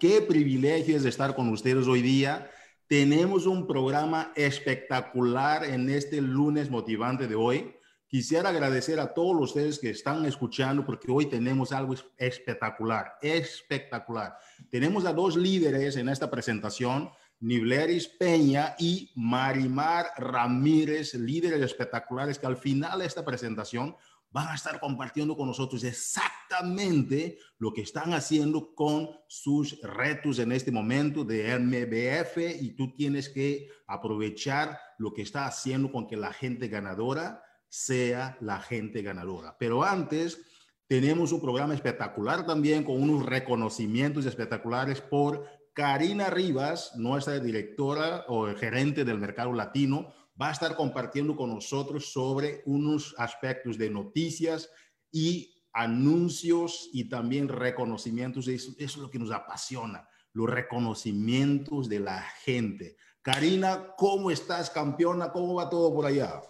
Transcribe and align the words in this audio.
qué 0.00 0.22
privilegio 0.22 0.96
es 0.96 1.04
estar 1.04 1.36
con 1.36 1.50
ustedes 1.50 1.86
hoy 1.86 2.00
día. 2.00 2.50
Tenemos 2.88 3.46
un 3.46 3.66
programa 3.66 4.32
espectacular 4.34 5.62
en 5.62 5.90
este 5.90 6.22
lunes 6.22 6.70
motivante 6.70 7.28
de 7.28 7.34
hoy. 7.34 7.76
Quisiera 8.08 8.48
agradecer 8.48 8.98
a 8.98 9.12
todos 9.12 9.36
ustedes 9.38 9.78
que 9.78 9.90
están 9.90 10.24
escuchando 10.24 10.84
porque 10.86 11.12
hoy 11.12 11.26
tenemos 11.26 11.70
algo 11.70 11.94
espectacular, 12.16 13.12
espectacular. 13.20 14.36
Tenemos 14.70 15.04
a 15.04 15.12
dos 15.12 15.36
líderes 15.36 15.96
en 15.96 16.08
esta 16.08 16.30
presentación, 16.30 17.10
Nibleris 17.38 18.08
Peña 18.08 18.74
y 18.78 19.12
Marimar 19.14 20.06
Ramírez, 20.16 21.12
líderes 21.14 21.60
espectaculares 21.60 22.38
que 22.38 22.46
al 22.46 22.56
final 22.56 23.00
de 23.00 23.06
esta 23.06 23.24
presentación 23.24 23.94
van 24.30 24.48
a 24.48 24.54
estar 24.54 24.78
compartiendo 24.78 25.36
con 25.36 25.48
nosotros 25.48 25.82
exactamente 25.82 27.38
lo 27.58 27.72
que 27.72 27.82
están 27.82 28.12
haciendo 28.12 28.74
con 28.74 29.10
sus 29.26 29.80
retos 29.82 30.38
en 30.38 30.52
este 30.52 30.70
momento 30.70 31.24
de 31.24 31.58
MBF 31.58 32.62
y 32.62 32.76
tú 32.76 32.94
tienes 32.94 33.28
que 33.28 33.68
aprovechar 33.86 34.78
lo 34.98 35.12
que 35.12 35.22
está 35.22 35.46
haciendo 35.46 35.90
con 35.90 36.06
que 36.06 36.16
la 36.16 36.32
gente 36.32 36.68
ganadora 36.68 37.42
sea 37.68 38.36
la 38.40 38.60
gente 38.60 39.02
ganadora. 39.02 39.56
Pero 39.58 39.82
antes, 39.82 40.40
tenemos 40.86 41.32
un 41.32 41.40
programa 41.40 41.74
espectacular 41.74 42.44
también 42.44 42.84
con 42.84 43.00
unos 43.00 43.24
reconocimientos 43.24 44.26
espectaculares 44.26 45.00
por 45.00 45.46
Karina 45.72 46.30
Rivas, 46.30 46.96
nuestra 46.96 47.38
directora 47.38 48.24
o 48.28 48.52
gerente 48.54 49.04
del 49.04 49.18
mercado 49.18 49.52
latino, 49.52 50.12
va 50.40 50.48
a 50.48 50.52
estar 50.52 50.74
compartiendo 50.74 51.36
con 51.36 51.50
nosotros 51.50 52.12
sobre 52.12 52.62
unos 52.64 53.14
aspectos 53.18 53.76
de 53.76 53.90
noticias 53.90 54.70
y 55.12 55.54
anuncios 55.72 56.88
y 56.92 57.08
también 57.08 57.48
reconocimientos. 57.48 58.48
Eso, 58.48 58.72
es 58.78 58.96
lo 58.96 59.10
que 59.10 59.18
nos 59.18 59.30
apasiona, 59.30 60.08
los 60.32 60.48
reconocimientos 60.48 61.88
de 61.88 62.00
la 62.00 62.22
gente. 62.42 62.96
Karina, 63.22 63.94
¿cómo 63.98 64.30
estás, 64.30 64.70
campeona? 64.70 65.30
¿Cómo 65.30 65.54
va 65.54 65.68
todo 65.68 65.92
por 65.92 66.06
allá? 66.06 66.40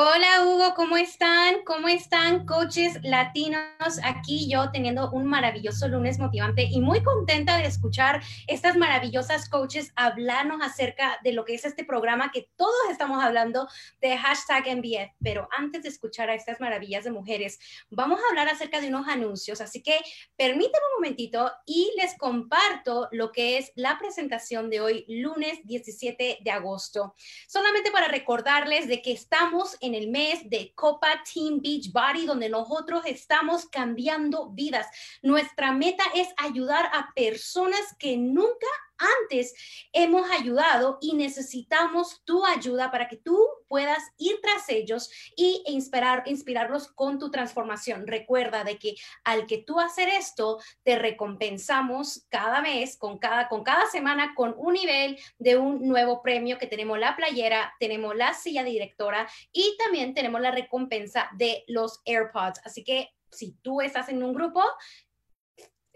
Hola 0.00 0.42
Hugo, 0.44 0.74
¿cómo 0.76 0.96
están? 0.96 1.64
¿Cómo 1.64 1.88
están 1.88 2.46
coaches 2.46 3.00
latinos? 3.02 3.98
Aquí 4.04 4.48
yo 4.48 4.70
teniendo 4.70 5.10
un 5.10 5.26
maravilloso 5.26 5.88
lunes 5.88 6.20
motivante 6.20 6.68
y 6.70 6.80
muy 6.80 7.02
contenta 7.02 7.56
de 7.56 7.64
escuchar 7.64 8.22
estas 8.46 8.76
maravillosas 8.76 9.48
coaches 9.48 9.90
hablarnos 9.96 10.62
acerca 10.62 11.18
de 11.24 11.32
lo 11.32 11.44
que 11.44 11.54
es 11.54 11.64
este 11.64 11.84
programa 11.84 12.30
que 12.30 12.48
todos 12.54 12.76
estamos 12.92 13.24
hablando 13.24 13.66
de 14.00 14.16
hashtag 14.16 14.76
MBF. 14.76 15.16
Pero 15.20 15.48
antes 15.50 15.82
de 15.82 15.88
escuchar 15.88 16.30
a 16.30 16.34
estas 16.34 16.60
maravillas 16.60 17.02
de 17.02 17.10
mujeres, 17.10 17.58
vamos 17.90 18.20
a 18.20 18.28
hablar 18.28 18.48
acerca 18.48 18.80
de 18.80 18.90
unos 18.90 19.08
anuncios. 19.08 19.60
Así 19.60 19.82
que 19.82 19.98
permítanme 20.36 20.86
un 20.94 21.02
momentito 21.02 21.50
y 21.66 21.90
les 22.00 22.16
comparto 22.16 23.08
lo 23.10 23.32
que 23.32 23.58
es 23.58 23.72
la 23.74 23.98
presentación 23.98 24.70
de 24.70 24.80
hoy, 24.80 25.04
lunes 25.08 25.58
17 25.64 26.38
de 26.40 26.50
agosto. 26.52 27.16
Solamente 27.48 27.90
para 27.90 28.06
recordarles 28.06 28.86
de 28.86 29.02
que 29.02 29.10
estamos 29.10 29.76
en 29.88 29.94
el 29.94 30.08
mes 30.08 30.48
de 30.48 30.72
Copa 30.74 31.22
Team 31.32 31.60
Beach 31.60 31.90
Body, 31.92 32.26
donde 32.26 32.48
nosotros 32.48 33.02
estamos 33.06 33.66
cambiando 33.66 34.50
vidas. 34.50 34.86
Nuestra 35.22 35.72
meta 35.72 36.04
es 36.14 36.28
ayudar 36.36 36.86
a 36.92 37.12
personas 37.14 37.80
que 37.98 38.16
nunca 38.16 38.66
antes 38.98 39.54
hemos 39.92 40.30
ayudado 40.30 40.98
y 41.00 41.14
necesitamos 41.14 42.22
tu 42.24 42.44
ayuda 42.44 42.90
para 42.90 43.08
que 43.08 43.16
tú 43.16 43.38
puedas 43.68 44.02
ir 44.16 44.40
tras 44.42 44.68
ellos 44.68 45.10
y 45.36 45.62
inspirar, 45.66 46.22
inspirarlos 46.26 46.88
con 46.88 47.18
tu 47.18 47.30
transformación. 47.30 48.06
Recuerda 48.06 48.64
de 48.64 48.78
que 48.78 48.94
al 49.24 49.46
que 49.46 49.58
tú 49.58 49.78
hacer 49.78 50.08
esto, 50.08 50.58
te 50.82 50.98
recompensamos 50.98 52.26
cada 52.28 52.60
mes, 52.60 52.96
con 52.96 53.18
cada, 53.18 53.48
con 53.48 53.62
cada 53.62 53.86
semana, 53.86 54.34
con 54.34 54.54
un 54.56 54.74
nivel 54.74 55.18
de 55.38 55.56
un 55.56 55.86
nuevo 55.86 56.22
premio 56.22 56.58
que 56.58 56.66
tenemos 56.66 56.98
la 56.98 57.16
playera, 57.16 57.74
tenemos 57.78 58.16
la 58.16 58.34
silla 58.34 58.64
directora 58.64 59.28
y 59.52 59.76
también 59.78 60.14
tenemos 60.14 60.40
la 60.40 60.50
recompensa 60.50 61.28
de 61.36 61.64
los 61.66 62.00
AirPods. 62.04 62.60
Así 62.64 62.84
que 62.84 63.10
si 63.30 63.52
tú 63.62 63.80
estás 63.80 64.08
en 64.08 64.22
un 64.22 64.32
grupo, 64.32 64.62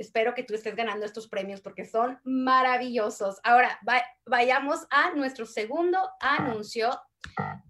espero 0.03 0.35
que 0.35 0.43
tú 0.43 0.55
estés 0.55 0.77
ganando 0.77 1.07
estos 1.07 1.29
premios 1.29 1.61
porque 1.61 1.87
son 1.87 2.21
maravillosos. 2.25 3.41
Ahora, 3.45 3.79
vayamos 4.27 4.87
a 4.91 5.13
nuestro 5.13 5.47
segundo 5.47 5.99
anuncio 6.21 7.01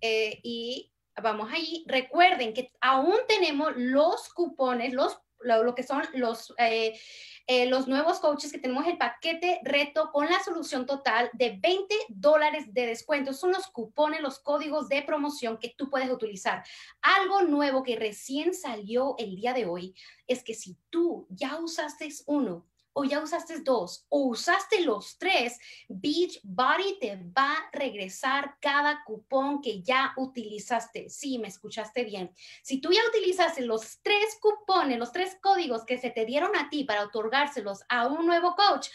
eh, 0.01 0.41
y 0.43 0.93
vamos 1.23 1.51
ahí. 1.53 1.85
Recuerden 1.87 2.55
que 2.55 2.73
aún 2.81 3.17
tenemos 3.29 3.73
los 3.77 4.33
cupones, 4.33 4.93
los 4.93 5.19
lo, 5.45 5.75
que 5.75 5.83
son 5.83 6.03
los, 6.15 6.55
eh, 6.59 6.99
eh, 7.47 7.67
los 7.67 7.89
nuevos 7.89 8.21
coaches 8.21 8.53
que 8.53 8.59
tenemos 8.59 8.87
el 8.87 8.99
paquete 8.99 9.61
reto 9.65 10.11
con 10.13 10.27
la 10.27 10.43
solución 10.43 10.87
total 10.87 11.31
de 11.33 11.59
20 11.61 11.95
dólares 12.09 12.73
de 12.73 12.87
descuento. 12.87 13.33
Son 13.33 13.53
los 13.53 13.67
cupones, 13.69 14.21
los 14.21 14.39
códigos 14.39 14.89
de 14.89 15.03
promoción 15.03 15.59
que 15.59 15.75
tú 15.77 15.91
puedes 15.91 16.11
utilizar. 16.11 16.65
Algo 17.01 17.43
nuevo 17.43 17.83
que 17.83 17.97
recién 17.97 18.55
salió 18.55 19.15
el 19.19 19.37
día 19.37 19.53
de 19.53 19.67
hoy 19.67 19.95
es 20.27 20.43
que 20.43 20.55
si 20.55 20.77
tú 20.91 21.27
ya 21.31 21.59
usaste 21.59 22.09
uno 22.27 22.67
o 22.95 23.05
ya 23.05 23.21
usaste 23.21 23.61
dos 23.61 24.07
o 24.09 24.27
usaste 24.27 24.85
los 24.85 25.19
tres, 25.19 25.59
Beach 25.89 26.41
Body 26.43 26.99
te 27.01 27.17
va 27.17 27.53
a 27.53 27.71
regresar 27.73 28.57
cada 28.61 29.03
cupón 29.05 29.61
que 29.61 29.83
ya 29.83 30.13
utilizaste. 30.17 31.09
Sí, 31.09 31.39
me 31.39 31.49
escuchaste 31.49 32.05
bien. 32.05 32.33
Si 32.63 32.81
tú 32.81 32.93
ya 32.93 33.01
utilizaste 33.09 33.63
los 33.63 34.01
tres 34.03 34.39
cupones, 34.41 34.99
los 34.99 35.13
tres 35.13 35.37
códigos 35.41 35.85
que 35.85 35.99
se 35.99 36.11
te 36.11 36.25
dieron 36.25 36.57
a 36.57 36.69
ti 36.69 36.85
para 36.85 37.05
otorgárselos 37.05 37.81
a 37.89 38.07
un 38.07 38.27
nuevo 38.27 38.55
coach, 38.55 38.89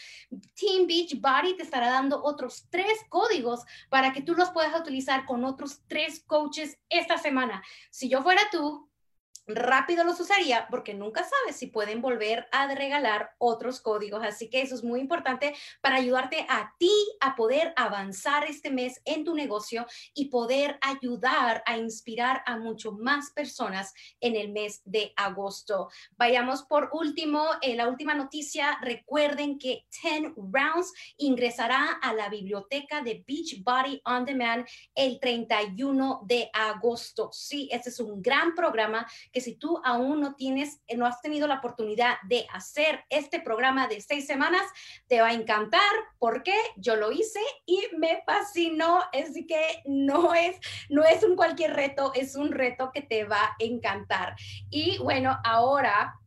Team 0.55 0.87
Beach 0.87 1.19
Body 1.19 1.55
te 1.55 1.63
estará 1.63 1.89
dando 1.89 2.23
otros 2.23 2.67
tres 2.69 2.99
códigos 3.09 3.61
para 3.89 4.13
que 4.13 4.21
tú 4.21 4.33
los 4.33 4.49
puedas 4.51 4.79
utilizar 4.79 5.25
con 5.25 5.43
otros 5.43 5.81
tres 5.87 6.23
coaches 6.25 6.77
esta 6.89 7.17
semana. 7.17 7.63
Si 7.89 8.09
yo 8.09 8.21
fuera 8.21 8.41
tú, 8.51 8.89
rápido 9.47 10.03
los 10.03 10.19
usaría 10.19 10.67
porque 10.69 10.93
nunca 10.93 11.23
sabes 11.23 11.55
si 11.55 11.67
pueden 11.67 12.01
volver 12.01 12.47
a 12.51 12.73
regalar 12.73 13.31
otros 13.37 13.81
códigos. 13.81 14.23
Así 14.23 14.49
que 14.49 14.61
eso 14.61 14.75
es 14.75 14.83
muy 14.83 14.99
importante 14.99 15.55
para 15.81 15.95
ayudarte 15.95 16.45
a 16.49 16.73
ti 16.77 16.91
a 17.21 17.35
poder 17.35 17.73
avanzar 17.75 18.45
este 18.45 18.69
mes 18.69 19.01
en 19.05 19.23
tu 19.23 19.33
negocio 19.33 19.85
y 20.13 20.25
poder 20.25 20.77
ayudar 20.81 21.63
a 21.65 21.77
inspirar 21.77 22.43
a 22.45 22.57
mucho 22.57 22.91
más 22.91 23.31
personas 23.31 23.93
en 24.19 24.35
el 24.35 24.51
mes 24.51 24.81
de 24.85 25.13
agosto. 25.15 25.89
Vayamos 26.17 26.63
por 26.63 26.89
último, 26.91 27.45
eh, 27.61 27.75
la 27.75 27.87
última 27.87 28.13
noticia. 28.13 28.77
Recuerden 28.81 29.57
que 29.57 29.85
10 30.03 30.33
Rounds 30.35 30.93
ingresará 31.17 31.99
a 32.01 32.13
la 32.13 32.29
biblioteca 32.29 33.01
de 33.01 33.23
Beachbody 33.25 34.01
On 34.05 34.25
Demand 34.25 34.67
el 34.95 35.19
31 35.19 36.21
de 36.25 36.49
agosto. 36.53 37.29
Sí, 37.31 37.69
este 37.71 37.89
es 37.89 37.99
un 37.99 38.21
gran 38.21 38.53
programa 38.53 39.07
si 39.41 39.55
tú 39.55 39.79
aún 39.83 40.21
no 40.21 40.35
tienes, 40.35 40.81
no 40.95 41.05
has 41.05 41.21
tenido 41.21 41.47
la 41.47 41.55
oportunidad 41.55 42.15
de 42.23 42.47
hacer 42.53 43.03
este 43.09 43.39
programa 43.39 43.87
de 43.87 44.01
seis 44.01 44.25
semanas, 44.25 44.61
te 45.07 45.21
va 45.21 45.27
a 45.27 45.33
encantar 45.33 45.81
porque 46.19 46.53
yo 46.75 46.95
lo 46.95 47.11
hice 47.11 47.39
y 47.65 47.81
me 47.97 48.23
fascinó. 48.25 49.01
Así 49.13 49.45
que 49.45 49.81
no 49.85 50.33
es, 50.33 50.57
no 50.89 51.03
es 51.03 51.23
un 51.23 51.35
cualquier 51.35 51.73
reto, 51.73 52.11
es 52.13 52.35
un 52.35 52.51
reto 52.51 52.91
que 52.93 53.01
te 53.01 53.25
va 53.25 53.41
a 53.41 53.55
encantar. 53.59 54.35
Y 54.69 54.97
bueno, 54.99 55.37
ahora 55.43 56.19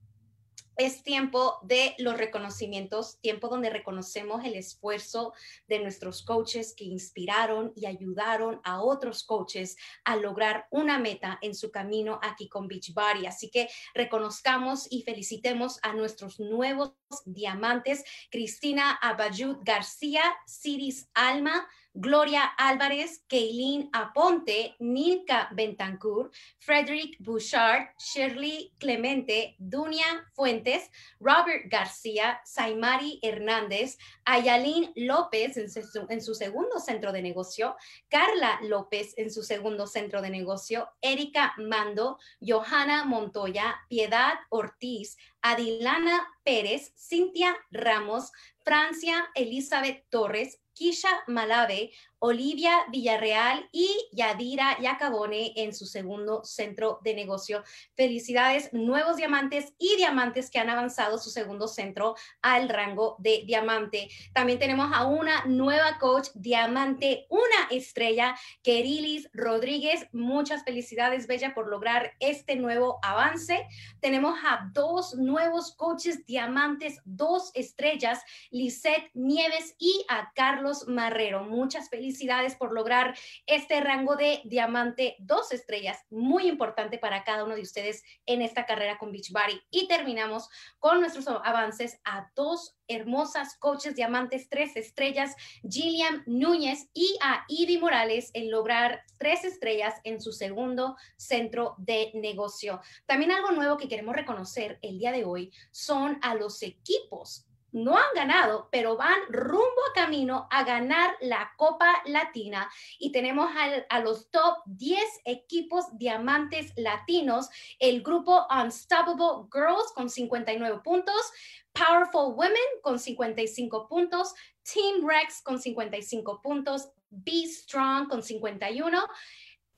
es 0.80 1.02
tiempo 1.02 1.58
de 1.62 1.94
los 1.98 2.16
reconocimientos, 2.16 3.20
tiempo 3.20 3.48
donde 3.48 3.68
reconocemos 3.68 4.42
el 4.44 4.54
esfuerzo 4.54 5.34
de 5.68 5.78
nuestros 5.78 6.22
coaches 6.22 6.74
que 6.74 6.84
inspiraron 6.84 7.72
y 7.76 7.84
ayudaron 7.84 8.60
a 8.64 8.80
otros 8.80 9.22
coaches 9.24 9.76
a 10.04 10.16
lograr 10.16 10.66
una 10.70 10.98
meta 10.98 11.38
en 11.42 11.54
su 11.54 11.70
camino 11.70 12.18
aquí 12.22 12.48
con 12.48 12.66
Beachbody. 12.66 13.26
Así 13.26 13.50
que 13.50 13.68
reconozcamos 13.94 14.86
y 14.90 15.02
felicitemos 15.02 15.78
a 15.82 15.92
nuestros 15.92 16.40
nuevos 16.40 16.94
diamantes, 17.26 18.02
Cristina 18.30 18.98
Abayud 19.02 19.58
García, 19.62 20.22
Ciris 20.46 21.10
Alma, 21.12 21.68
Gloria 21.92 22.44
Álvarez, 22.56 23.24
Kaylin 23.28 23.90
Aponte, 23.92 24.76
Nilka 24.78 25.48
Bentancur, 25.52 26.30
Frederick 26.58 27.16
Bouchard, 27.18 27.88
Shirley 27.98 28.72
Clemente, 28.78 29.56
Dunia 29.58 30.30
Fuentes, 30.34 30.88
Robert 31.18 31.64
García, 31.68 32.40
Saimari 32.44 33.18
Hernández, 33.22 33.98
Ayalín 34.24 34.92
López 34.94 35.56
en 35.56 35.70
su, 35.70 36.06
en 36.08 36.22
su, 36.22 36.34
segundo 36.34 36.78
centro 36.78 37.12
de 37.12 37.22
negocio, 37.22 37.76
Carla 38.08 38.60
López 38.62 39.14
en 39.16 39.30
su 39.32 39.42
segundo 39.42 39.86
centro 39.86 40.22
de 40.22 40.30
negocio, 40.30 40.88
Erika 41.00 41.54
Mando, 41.58 42.18
Johanna 42.40 43.04
Montoya, 43.04 43.80
Piedad 43.88 44.34
Ortiz, 44.48 45.16
Adilana 45.42 46.28
Pérez, 46.44 46.92
Cintia 46.96 47.56
Ramos, 47.70 48.30
Francia 48.64 49.28
Elizabeth 49.34 50.04
Torres, 50.10 50.60
Kisha 50.74 51.08
Malave, 51.28 51.92
Olivia 52.22 52.84
Villarreal 52.90 53.66
y 53.72 53.88
Yadira 54.12 54.78
Yacabone 54.78 55.54
en 55.56 55.74
su 55.74 55.86
segundo 55.86 56.44
centro 56.44 57.00
de 57.02 57.14
negocio. 57.14 57.64
Felicidades, 57.96 58.74
nuevos 58.74 59.16
diamantes 59.16 59.72
y 59.78 59.96
diamantes 59.96 60.50
que 60.50 60.58
han 60.58 60.68
avanzado 60.68 61.16
su 61.16 61.30
segundo 61.30 61.66
centro 61.66 62.16
al 62.42 62.68
rango 62.68 63.16
de 63.20 63.44
diamante. 63.46 64.10
También 64.34 64.58
tenemos 64.58 64.90
a 64.92 65.06
una 65.06 65.46
nueva 65.46 65.98
coach, 65.98 66.28
diamante, 66.34 67.26
una 67.30 67.68
estrella, 67.70 68.36
Kerilis 68.62 69.30
Rodríguez. 69.32 70.06
Muchas 70.12 70.62
felicidades, 70.62 71.26
Bella, 71.26 71.54
por 71.54 71.68
lograr 71.68 72.12
este 72.20 72.54
nuevo 72.56 72.98
avance. 73.02 73.66
Tenemos 74.00 74.38
a 74.44 74.68
dos 74.74 75.14
nuevos 75.14 75.74
coaches, 75.74 76.26
diamantes, 76.26 77.00
dos 77.06 77.50
estrellas, 77.54 78.20
Lisette 78.50 79.10
Nieves 79.14 79.74
y 79.78 80.04
a 80.10 80.32
Carlos 80.34 80.86
Marrero. 80.86 81.44
Muchas 81.44 81.88
felicidades 81.88 82.09
felicidades 82.10 82.56
por 82.56 82.72
lograr 82.72 83.16
este 83.46 83.80
rango 83.80 84.16
de 84.16 84.40
diamante 84.44 85.14
dos 85.20 85.52
estrellas, 85.52 85.98
muy 86.10 86.48
importante 86.48 86.98
para 86.98 87.22
cada 87.22 87.44
uno 87.44 87.54
de 87.54 87.62
ustedes 87.62 88.02
en 88.26 88.42
esta 88.42 88.66
carrera 88.66 88.98
con 88.98 89.12
Beachbody. 89.12 89.60
Y 89.70 89.86
terminamos 89.86 90.48
con 90.80 91.00
nuestros 91.00 91.28
avances 91.28 92.00
a 92.04 92.28
dos 92.34 92.76
hermosas 92.88 93.56
coaches 93.58 93.94
diamantes 93.94 94.48
tres 94.48 94.74
estrellas, 94.74 95.36
Gillian 95.62 96.24
Núñez 96.26 96.88
y 96.92 97.16
a 97.22 97.44
Ivy 97.46 97.78
Morales 97.78 98.30
en 98.34 98.50
lograr 98.50 99.04
tres 99.16 99.44
estrellas 99.44 99.94
en 100.02 100.20
su 100.20 100.32
segundo 100.32 100.96
centro 101.16 101.76
de 101.78 102.10
negocio. 102.14 102.80
También 103.06 103.30
algo 103.30 103.52
nuevo 103.52 103.76
que 103.76 103.88
queremos 103.88 104.16
reconocer 104.16 104.80
el 104.82 104.98
día 104.98 105.12
de 105.12 105.24
hoy 105.24 105.52
son 105.70 106.18
a 106.22 106.34
los 106.34 106.60
equipos 106.62 107.46
no 107.72 107.96
han 107.96 108.14
ganado, 108.14 108.68
pero 108.70 108.96
van 108.96 109.20
rumbo 109.28 109.80
a 109.90 109.94
camino 109.94 110.48
a 110.50 110.64
ganar 110.64 111.16
la 111.20 111.52
Copa 111.56 112.02
Latina 112.06 112.70
y 112.98 113.12
tenemos 113.12 113.50
a, 113.88 114.00
los 114.00 114.30
top 114.30 114.58
10 114.66 115.00
equipos 115.24 115.84
diamantes 115.98 116.72
latinos, 116.76 117.48
el 117.78 118.02
grupo 118.02 118.46
Unstoppable 118.50 119.48
Girls 119.52 119.92
con 119.94 120.08
59 120.08 120.80
puntos, 120.82 121.32
Powerful 121.72 122.34
Women 122.34 122.80
con 122.82 122.98
55 122.98 123.88
puntos, 123.88 124.34
Team 124.62 125.06
Rex 125.06 125.42
con 125.42 125.60
55 125.60 126.40
puntos, 126.42 126.90
Be 127.10 127.46
Strong 127.46 128.08
con 128.08 128.22
51. 128.22 129.06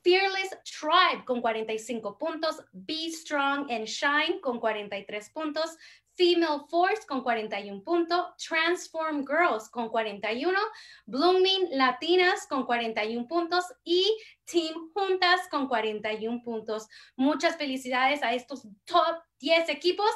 Fearless 0.02 0.50
Tribe 0.64 1.24
con 1.24 1.40
45 1.40 2.18
puntos, 2.18 2.56
Be 2.72 3.08
Strong 3.10 3.70
and 3.70 3.86
Shine 3.86 4.40
con 4.40 4.58
43 4.58 5.30
puntos, 5.30 5.76
Female 6.16 6.62
Force 6.68 7.06
con 7.06 7.22
41 7.22 7.82
puntos, 7.82 8.36
Transform 8.36 9.24
Girls 9.26 9.68
con 9.68 9.88
41, 9.88 10.58
Blooming 11.06 11.68
Latinas 11.72 12.46
con 12.46 12.64
41 12.64 13.26
puntos 13.26 13.64
y 13.84 14.16
Team 14.44 14.90
Juntas 14.92 15.48
con 15.50 15.68
41 15.68 16.42
puntos. 16.42 16.88
Muchas 17.16 17.56
felicidades 17.56 18.22
a 18.22 18.34
estos 18.34 18.62
top 18.84 19.22
10 19.38 19.68
equipos 19.68 20.10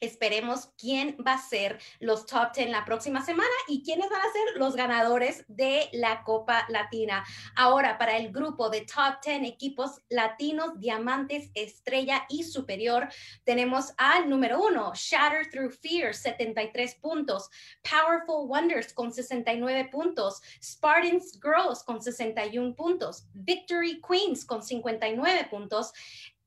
Esperemos 0.00 0.70
quién 0.76 1.16
va 1.26 1.34
a 1.34 1.42
ser 1.42 1.80
los 2.00 2.26
top 2.26 2.52
10 2.54 2.70
la 2.70 2.84
próxima 2.84 3.24
semana 3.24 3.48
y 3.66 3.82
quiénes 3.82 4.10
van 4.10 4.20
a 4.20 4.32
ser 4.32 4.56
los 4.60 4.76
ganadores 4.76 5.44
de 5.48 5.88
la 5.92 6.22
Copa 6.22 6.66
Latina. 6.68 7.24
Ahora, 7.54 7.96
para 7.96 8.18
el 8.18 8.30
grupo 8.30 8.68
de 8.68 8.82
top 8.82 9.20
10 9.24 9.44
equipos 9.44 10.02
latinos, 10.10 10.78
diamantes, 10.78 11.50
estrella 11.54 12.26
y 12.28 12.42
superior, 12.42 13.08
tenemos 13.44 13.94
al 13.96 14.28
número 14.28 14.62
uno, 14.62 14.92
Shatter 14.94 15.50
Through 15.50 15.72
Fear, 15.80 16.14
73 16.14 16.96
puntos, 16.96 17.48
Powerful 17.82 18.48
Wonders 18.48 18.92
con 18.92 19.12
69 19.12 19.88
puntos, 19.90 20.42
Spartans 20.62 21.40
Girls 21.40 21.82
con 21.82 22.02
61 22.02 22.74
puntos, 22.74 23.26
Victory 23.32 24.00
Queens 24.06 24.44
con 24.44 24.62
59 24.62 25.48
puntos, 25.50 25.92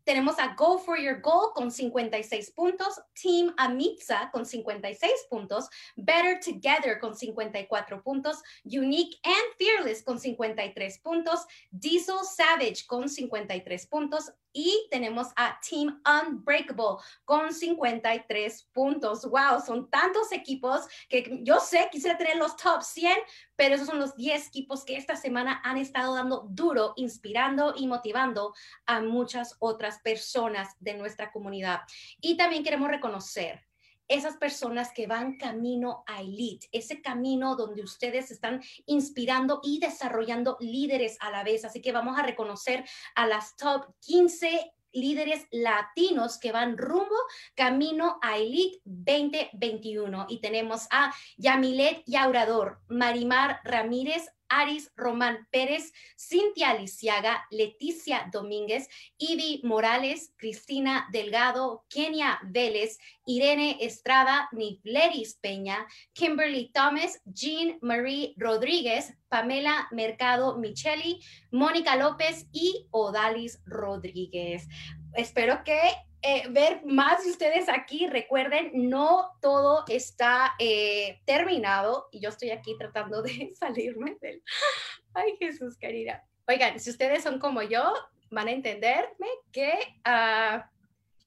tenemos 0.10 0.40
a 0.40 0.56
Go 0.56 0.80
for 0.80 0.98
Your 0.98 1.22
Goal 1.22 1.54
con 1.54 1.70
56 1.70 2.50
puntos, 2.56 3.00
Team 3.14 3.54
Amitza 3.58 4.32
con 4.34 4.44
56 4.44 5.28
puntos, 5.30 5.70
Better 5.96 6.40
Together 6.44 7.00
con 7.00 7.16
54 7.16 8.02
puntos, 8.02 8.42
Unique 8.64 9.20
and 9.22 9.56
Fearless 9.60 10.02
con 10.02 10.20
53 10.20 10.98
puntos, 11.04 11.46
Diesel 11.70 12.24
Savage 12.24 12.88
con 12.88 13.08
53 13.08 13.86
puntos, 13.86 14.32
y 14.54 14.88
tenemos 14.90 15.28
a 15.36 15.60
Team 15.60 16.02
Unbreakable 16.06 17.04
con 17.26 17.54
53 17.54 18.70
puntos. 18.74 19.26
Wow, 19.30 19.62
son 19.66 19.90
tantos 19.90 20.32
equipos 20.32 20.88
que 21.08 21.40
yo 21.44 21.60
sé, 21.60 21.90
quisiera 21.92 22.18
tener 22.18 22.38
los 22.38 22.56
top 22.56 22.82
100, 22.82 23.18
pero 23.56 23.76
esos 23.76 23.88
son 23.88 24.00
los 24.00 24.16
10 24.16 24.48
equipos 24.48 24.84
que 24.84 24.98
esta 24.98 25.16
semana 25.16 25.62
han 25.64 25.78
estado 25.78 26.16
dando 26.16 26.48
duro, 26.50 26.94
inspirando 26.96 27.74
y 27.76 27.88
motivando 27.88 28.54
a 28.86 29.02
muchas 29.02 29.56
otras 29.60 30.00
personas 30.00 30.76
de 30.80 30.96
nuestra 30.96 31.32
comunidad. 31.32 31.82
Y 32.22 32.38
también 32.38 32.64
queremos 32.64 32.90
reconocer 32.90 33.69
esas 34.10 34.36
personas 34.38 34.92
que 34.94 35.08
van 35.08 35.38
camino 35.38 36.04
a 36.08 36.22
elite, 36.22 36.68
ese 36.72 37.02
camino 37.02 37.56
donde 37.56 37.84
ustedes 37.84 38.32
están 38.32 38.62
inspirando 38.86 39.62
y 39.64 39.80
desarrollando 39.80 40.58
líderes 40.60 41.18
a 41.22 41.32
la 41.32 41.44
vez. 41.44 41.64
Así 41.64 41.82
que 41.82 41.92
vamos 41.92 42.20
a 42.20 42.24
reconocer 42.24 42.84
a 43.16 43.28
las 43.28 43.56
top 43.56 43.94
15 44.02 44.74
líderes 44.92 45.46
latinos 45.52 46.40
que 46.40 46.52
van 46.52 46.78
rumbo 46.78 47.16
camino 47.56 48.18
a 48.22 48.38
Elite 48.38 48.82
2021. 48.84 50.26
Y 50.30 50.42
tenemos 50.42 50.88
a 50.92 51.14
Yamilet 51.38 52.04
Yaurador, 52.06 52.82
Marimar 52.88 53.62
Ramírez, 53.64 54.30
Aris 54.50 54.92
Román 54.96 55.48
Pérez, 55.52 55.94
Cintia 56.18 56.72
Aliciaga, 56.72 57.46
Leticia 57.52 58.30
Domínguez, 58.32 58.90
Ivy 59.18 59.62
Morales, 59.64 60.34
Cristina 60.38 61.08
Delgado, 61.12 61.86
Kenia 61.90 62.40
Vélez, 62.44 62.98
Irene 63.26 63.78
Estrada, 63.80 64.50
Nifleris 64.52 65.40
Peña, 65.42 65.86
Kimberly 66.14 66.72
Thomas, 66.74 67.22
Jean 67.26 67.78
Marie 67.82 68.34
Rodríguez, 68.38 69.14
Pamela 69.30 69.88
Mercado 69.92 70.58
Micheli, 70.58 71.22
Mónica 71.52 71.96
López 71.96 72.48
y 72.52 72.88
Odalis 72.90 73.62
Rodríguez. 73.66 74.68
Espero 75.14 75.64
que 75.64 75.80
eh, 76.22 76.44
ver 76.50 76.86
más 76.86 77.24
de 77.24 77.32
ustedes 77.32 77.70
aquí. 77.70 78.08
Recuerden, 78.08 78.72
no 78.90 79.32
todo 79.42 79.86
está 79.88 80.54
eh, 80.60 81.22
terminado 81.26 82.10
y 82.12 82.20
yo 82.20 82.30
estoy 82.30 82.52
aquí 82.52 82.76
tratando 82.78 83.22
de 83.22 83.54
salirme 83.60 84.18
del... 84.22 84.44
Ay, 85.14 85.36
Jesús, 85.40 85.78
querida. 85.78 86.26
Oigan, 86.48 86.80
si 86.80 86.90
ustedes 86.90 87.24
son 87.24 87.40
como 87.40 87.62
yo, 87.62 87.94
van 88.32 88.48
a 88.48 88.52
entenderme 88.52 89.28
que 89.52 89.74
uh, 90.06 90.62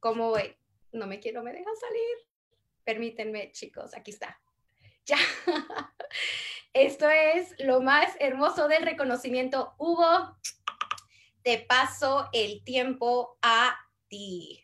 como 0.00 0.35
no 0.93 1.06
me 1.06 1.20
quiero, 1.20 1.43
me 1.43 1.52
dejan 1.52 1.76
salir. 1.76 2.28
Permítanme, 2.85 3.52
chicos, 3.52 3.94
aquí 3.94 4.11
está. 4.11 4.38
Ya. 5.05 5.17
Esto 6.73 7.11
es 7.11 7.57
lo 7.59 7.80
más 7.80 8.14
hermoso 8.21 8.68
del 8.68 8.85
reconocimiento. 8.85 9.75
Hugo, 9.76 10.37
te 11.42 11.64
paso 11.68 12.28
el 12.32 12.62
tiempo 12.64 13.38
a 13.42 13.75
ti. 14.08 14.61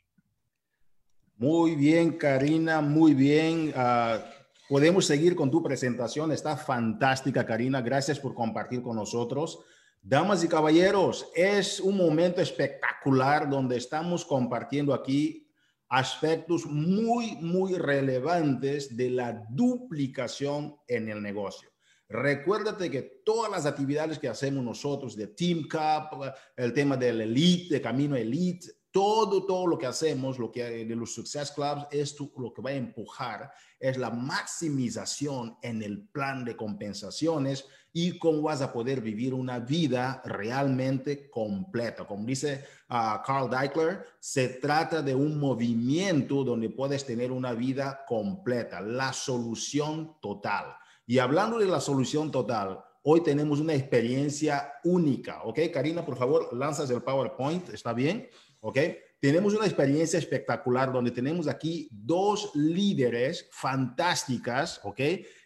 Muy 1.36 1.74
bien, 1.76 2.18
Karina, 2.18 2.80
muy 2.80 3.14
bien. 3.14 3.72
Ah, 3.76 4.24
podemos 4.68 5.06
seguir 5.06 5.36
con 5.36 5.50
tu 5.50 5.62
presentación. 5.62 6.32
Está 6.32 6.56
fantástica, 6.56 7.46
Karina. 7.46 7.80
Gracias 7.80 8.18
por 8.18 8.34
compartir 8.34 8.82
con 8.82 8.96
nosotros. 8.96 9.60
Damas 10.02 10.42
y 10.44 10.48
caballeros, 10.48 11.28
es 11.34 11.80
un 11.80 11.96
momento 11.96 12.40
espectacular 12.40 13.48
donde 13.48 13.76
estamos 13.76 14.24
compartiendo 14.24 14.94
aquí 14.94 15.48
aspectos 15.88 16.66
muy, 16.66 17.36
muy 17.36 17.74
relevantes 17.74 18.96
de 18.96 19.10
la 19.10 19.44
duplicación 19.50 20.76
en 20.86 21.08
el 21.08 21.22
negocio. 21.22 21.70
Recuérdate 22.08 22.90
que 22.90 23.02
todas 23.02 23.50
las 23.50 23.66
actividades 23.66 24.18
que 24.18 24.28
hacemos 24.28 24.64
nosotros 24.64 25.14
de 25.14 25.26
Team 25.26 25.68
Cup, 25.70 26.32
el 26.56 26.72
tema 26.72 26.96
del 26.96 27.20
Elite, 27.20 27.74
de 27.74 27.82
Camino 27.82 28.16
Elite, 28.16 28.66
todo, 28.90 29.44
todo 29.44 29.66
lo 29.66 29.78
que 29.78 29.86
hacemos, 29.86 30.38
lo 30.38 30.50
que 30.50 30.86
de 30.86 30.96
los 30.96 31.14
Success 31.14 31.52
Clubs, 31.52 31.86
es 31.90 32.16
lo 32.18 32.52
que 32.52 32.62
va 32.62 32.70
a 32.70 32.74
empujar, 32.74 33.52
es 33.78 33.98
la 33.98 34.10
maximización 34.10 35.58
en 35.62 35.82
el 35.82 36.08
plan 36.08 36.44
de 36.44 36.56
compensaciones 36.56 37.66
y 37.92 38.18
cómo 38.18 38.42
vas 38.42 38.62
a 38.62 38.72
poder 38.72 39.02
vivir 39.02 39.34
una 39.34 39.58
vida 39.58 40.22
realmente 40.24 41.28
completa. 41.28 42.06
Como 42.06 42.24
dice 42.24 42.64
uh, 42.88 43.22
Carl 43.24 43.50
Deichler, 43.50 44.04
se 44.18 44.48
trata 44.48 45.02
de 45.02 45.14
un 45.14 45.38
movimiento 45.38 46.42
donde 46.42 46.70
puedes 46.70 47.04
tener 47.04 47.30
una 47.30 47.52
vida 47.52 48.04
completa, 48.06 48.80
la 48.80 49.12
solución 49.12 50.16
total. 50.20 50.74
Y 51.08 51.20
hablando 51.20 51.58
de 51.58 51.64
la 51.64 51.80
solución 51.80 52.30
total, 52.30 52.84
hoy 53.02 53.22
tenemos 53.22 53.60
una 53.60 53.72
experiencia 53.72 54.74
única, 54.84 55.42
¿ok? 55.42 55.58
Karina, 55.72 56.04
por 56.04 56.18
favor, 56.18 56.54
lanzas 56.54 56.90
el 56.90 57.02
PowerPoint, 57.02 57.70
¿está 57.70 57.94
bien? 57.94 58.28
¿ok? 58.60 58.78
Tenemos 59.20 59.54
una 59.54 59.64
experiencia 59.64 60.18
espectacular 60.18 60.92
donde 60.92 61.10
tenemos 61.10 61.48
aquí 61.48 61.88
dos 61.90 62.52
líderes 62.54 63.48
fantásticas, 63.52 64.80
¿ok? 64.84 65.00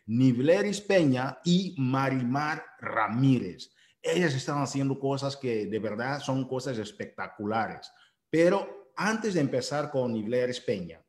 Nivleris 0.07 0.81
Peña 0.81 1.38
y 1.45 1.75
Marimar 1.78 2.64
Ramírez. 2.81 3.71
Ellas 4.02 4.35
están 4.35 4.61
haciendo 4.61 4.99
cosas 4.99 5.37
que 5.37 5.66
de 5.66 5.78
verdad 5.78 6.21
son 6.21 6.47
cosas 6.49 6.76
espectaculares. 6.78 7.92
Pero 8.28 8.90
antes 8.97 9.35
de 9.35 9.40
empezar 9.40 9.90
con 9.90 10.12
Nivleris 10.12 10.61
Peña, 10.61 11.01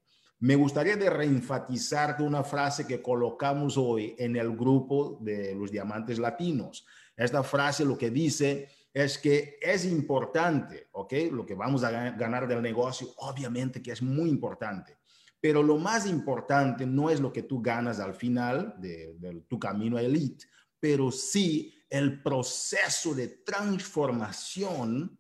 me 0.44 0.58
gustaría 0.58 0.98
de 0.98 1.10
reenfatizar 1.10 2.22
una 2.22 2.44
frase 2.44 2.86
que 2.86 3.02
colocamos 3.02 3.78
hoy 3.78 4.14
en 4.18 4.36
el 4.36 4.54
grupo 4.58 5.18
de 5.22 5.56
los 5.56 5.72
diamantes 5.72 6.20
latinos. 6.20 6.86
Esta 7.16 7.44
frase 7.44 7.86
lo 7.86 7.98
que 7.98 8.10
dice 8.10 8.68
es 8.94 9.18
que 9.18 9.58
es 9.62 9.86
importante, 9.86 10.90
¿ok? 10.92 11.14
Lo 11.32 11.46
que 11.46 11.56
vamos 11.56 11.86
a 11.86 11.92
ganar 11.92 12.46
del 12.46 12.62
negocio, 12.62 13.08
obviamente 13.20 13.82
que 13.82 13.94
es 13.94 14.02
muy 14.02 14.30
importante, 14.30 14.98
pero 15.40 15.64
lo 15.64 15.78
más 15.78 16.06
importante 16.08 16.86
no 16.86 17.10
es 17.10 17.22
lo 17.22 17.32
que 17.32 17.44
tú 17.44 17.62
ganas 17.62 18.02
al 18.02 18.14
final 18.14 18.76
de, 18.80 19.16
de 19.18 19.46
tu 19.48 19.58
camino 19.58 19.96
a 19.96 20.02
elite, 20.02 20.46
pero 20.78 21.10
sí 21.10 21.74
el 21.90 22.22
proceso 22.22 23.16
de 23.16 23.30
transformación 23.30 25.18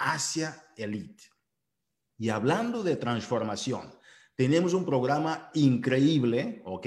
hacia 0.00 0.66
elite. 0.76 1.22
Y 2.18 2.28
hablando 2.30 2.82
de 2.82 2.96
transformación, 2.96 3.94
tenemos 4.36 4.74
un 4.74 4.84
programa 4.84 5.50
increíble, 5.54 6.60
¿ok? 6.64 6.86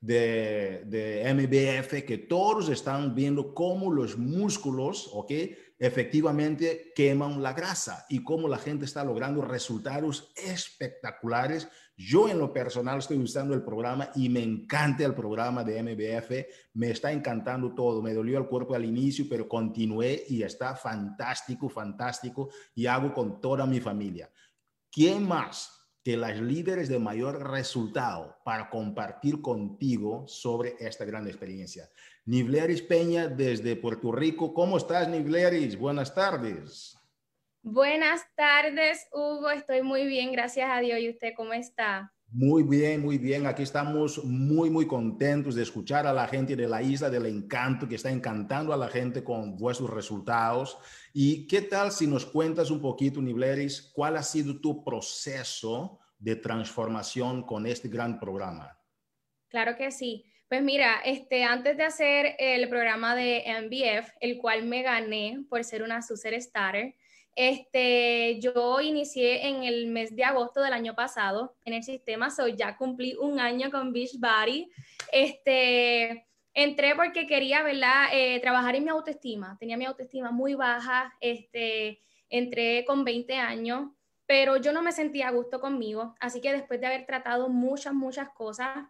De, 0.00 0.82
de, 0.86 1.32
MBF 1.32 2.04
que 2.04 2.18
todos 2.18 2.68
están 2.68 3.14
viendo 3.14 3.54
cómo 3.54 3.90
los 3.90 4.18
músculos, 4.18 5.08
¿ok? 5.12 5.30
Efectivamente 5.78 6.92
queman 6.94 7.42
la 7.42 7.54
grasa 7.54 8.04
y 8.08 8.22
cómo 8.22 8.46
la 8.46 8.58
gente 8.58 8.84
está 8.84 9.04
logrando 9.04 9.42
resultados 9.42 10.32
espectaculares. 10.36 11.66
Yo 11.96 12.28
en 12.28 12.38
lo 12.38 12.52
personal 12.52 12.98
estoy 12.98 13.18
usando 13.18 13.54
el 13.54 13.64
programa 13.64 14.10
y 14.14 14.28
me 14.28 14.42
encanta 14.42 15.04
el 15.04 15.14
programa 15.14 15.64
de 15.64 15.82
MBF. 15.82 16.74
Me 16.74 16.90
está 16.90 17.10
encantando 17.10 17.74
todo. 17.74 18.02
Me 18.02 18.12
dolió 18.12 18.38
el 18.38 18.46
cuerpo 18.46 18.74
al 18.74 18.84
inicio, 18.84 19.26
pero 19.30 19.48
continué 19.48 20.24
y 20.28 20.42
está 20.42 20.76
fantástico, 20.76 21.68
fantástico 21.68 22.50
y 22.74 22.86
hago 22.86 23.14
con 23.14 23.40
toda 23.40 23.66
mi 23.66 23.80
familia. 23.80 24.30
¿Quién 24.90 25.26
más 25.26 25.81
que 26.04 26.16
las 26.16 26.40
líderes 26.40 26.88
de 26.88 26.98
mayor 26.98 27.50
resultado 27.50 28.36
para 28.44 28.68
compartir 28.70 29.40
contigo 29.40 30.26
sobre 30.26 30.74
esta 30.80 31.04
gran 31.04 31.26
experiencia. 31.26 31.88
Nivleris 32.24 32.82
Peña 32.82 33.28
desde 33.28 33.76
Puerto 33.76 34.12
Rico. 34.12 34.52
¿Cómo 34.52 34.76
estás, 34.76 35.08
Nivleris? 35.08 35.78
Buenas 35.78 36.14
tardes. 36.14 36.98
Buenas 37.62 38.22
tardes, 38.34 39.06
Hugo. 39.12 39.50
Estoy 39.50 39.82
muy 39.82 40.06
bien, 40.06 40.32
gracias 40.32 40.68
a 40.68 40.80
Dios. 40.80 40.98
¿Y 40.98 41.10
usted 41.10 41.32
cómo 41.36 41.52
está? 41.52 42.12
Muy 42.34 42.62
bien, 42.62 43.02
muy 43.02 43.18
bien. 43.18 43.46
Aquí 43.46 43.62
estamos 43.62 44.24
muy, 44.24 44.70
muy 44.70 44.86
contentos 44.86 45.54
de 45.54 45.62
escuchar 45.62 46.06
a 46.06 46.14
la 46.14 46.26
gente 46.26 46.56
de 46.56 46.66
la 46.66 46.80
isla 46.80 47.10
del 47.10 47.26
encanto 47.26 47.86
que 47.86 47.96
está 47.96 48.10
encantando 48.10 48.72
a 48.72 48.76
la 48.78 48.88
gente 48.88 49.22
con 49.22 49.54
vuestros 49.58 49.90
resultados. 49.90 50.78
¿Y 51.12 51.46
qué 51.46 51.60
tal 51.60 51.92
si 51.92 52.06
nos 52.06 52.24
cuentas 52.24 52.70
un 52.70 52.80
poquito, 52.80 53.20
Nibleris, 53.20 53.92
cuál 53.94 54.16
ha 54.16 54.22
sido 54.22 54.58
tu 54.62 54.82
proceso 54.82 56.00
de 56.18 56.36
transformación 56.36 57.42
con 57.42 57.66
este 57.66 57.88
gran 57.88 58.18
programa? 58.18 58.78
Claro 59.48 59.76
que 59.76 59.90
sí. 59.90 60.24
Pues 60.48 60.62
mira, 60.62 61.02
este, 61.04 61.44
antes 61.44 61.76
de 61.76 61.84
hacer 61.84 62.34
el 62.38 62.66
programa 62.70 63.14
de 63.14 63.44
MBF, 63.46 64.08
el 64.20 64.38
cual 64.38 64.64
me 64.64 64.82
gané 64.82 65.44
por 65.50 65.64
ser 65.64 65.82
una 65.82 66.00
Super 66.00 66.40
Starter, 66.40 66.94
este, 67.34 68.38
yo 68.40 68.80
inicié 68.80 69.48
en 69.48 69.64
el 69.64 69.86
mes 69.86 70.14
de 70.14 70.24
agosto 70.24 70.60
del 70.60 70.74
año 70.74 70.94
pasado 70.94 71.56
en 71.64 71.72
el 71.72 71.82
sistema, 71.82 72.30
soy 72.30 72.56
ya 72.56 72.76
cumplí 72.76 73.14
un 73.14 73.40
año 73.40 73.70
con 73.70 73.92
Beachbody. 73.92 74.70
Este, 75.10 76.26
entré 76.52 76.94
porque 76.94 77.26
quería, 77.26 77.62
¿verdad? 77.62 78.08
Eh, 78.12 78.38
trabajar 78.40 78.76
en 78.76 78.84
mi 78.84 78.90
autoestima. 78.90 79.56
Tenía 79.58 79.78
mi 79.78 79.86
autoestima 79.86 80.30
muy 80.30 80.54
baja. 80.54 81.14
Este, 81.20 82.02
entré 82.28 82.84
con 82.84 83.04
20 83.04 83.34
años, 83.36 83.90
pero 84.26 84.58
yo 84.58 84.72
no 84.72 84.82
me 84.82 84.92
sentía 84.92 85.28
a 85.28 85.32
gusto 85.32 85.58
conmigo. 85.60 86.14
Así 86.20 86.40
que 86.42 86.52
después 86.52 86.80
de 86.80 86.86
haber 86.86 87.06
tratado 87.06 87.48
muchas, 87.48 87.94
muchas 87.94 88.28
cosas, 88.30 88.86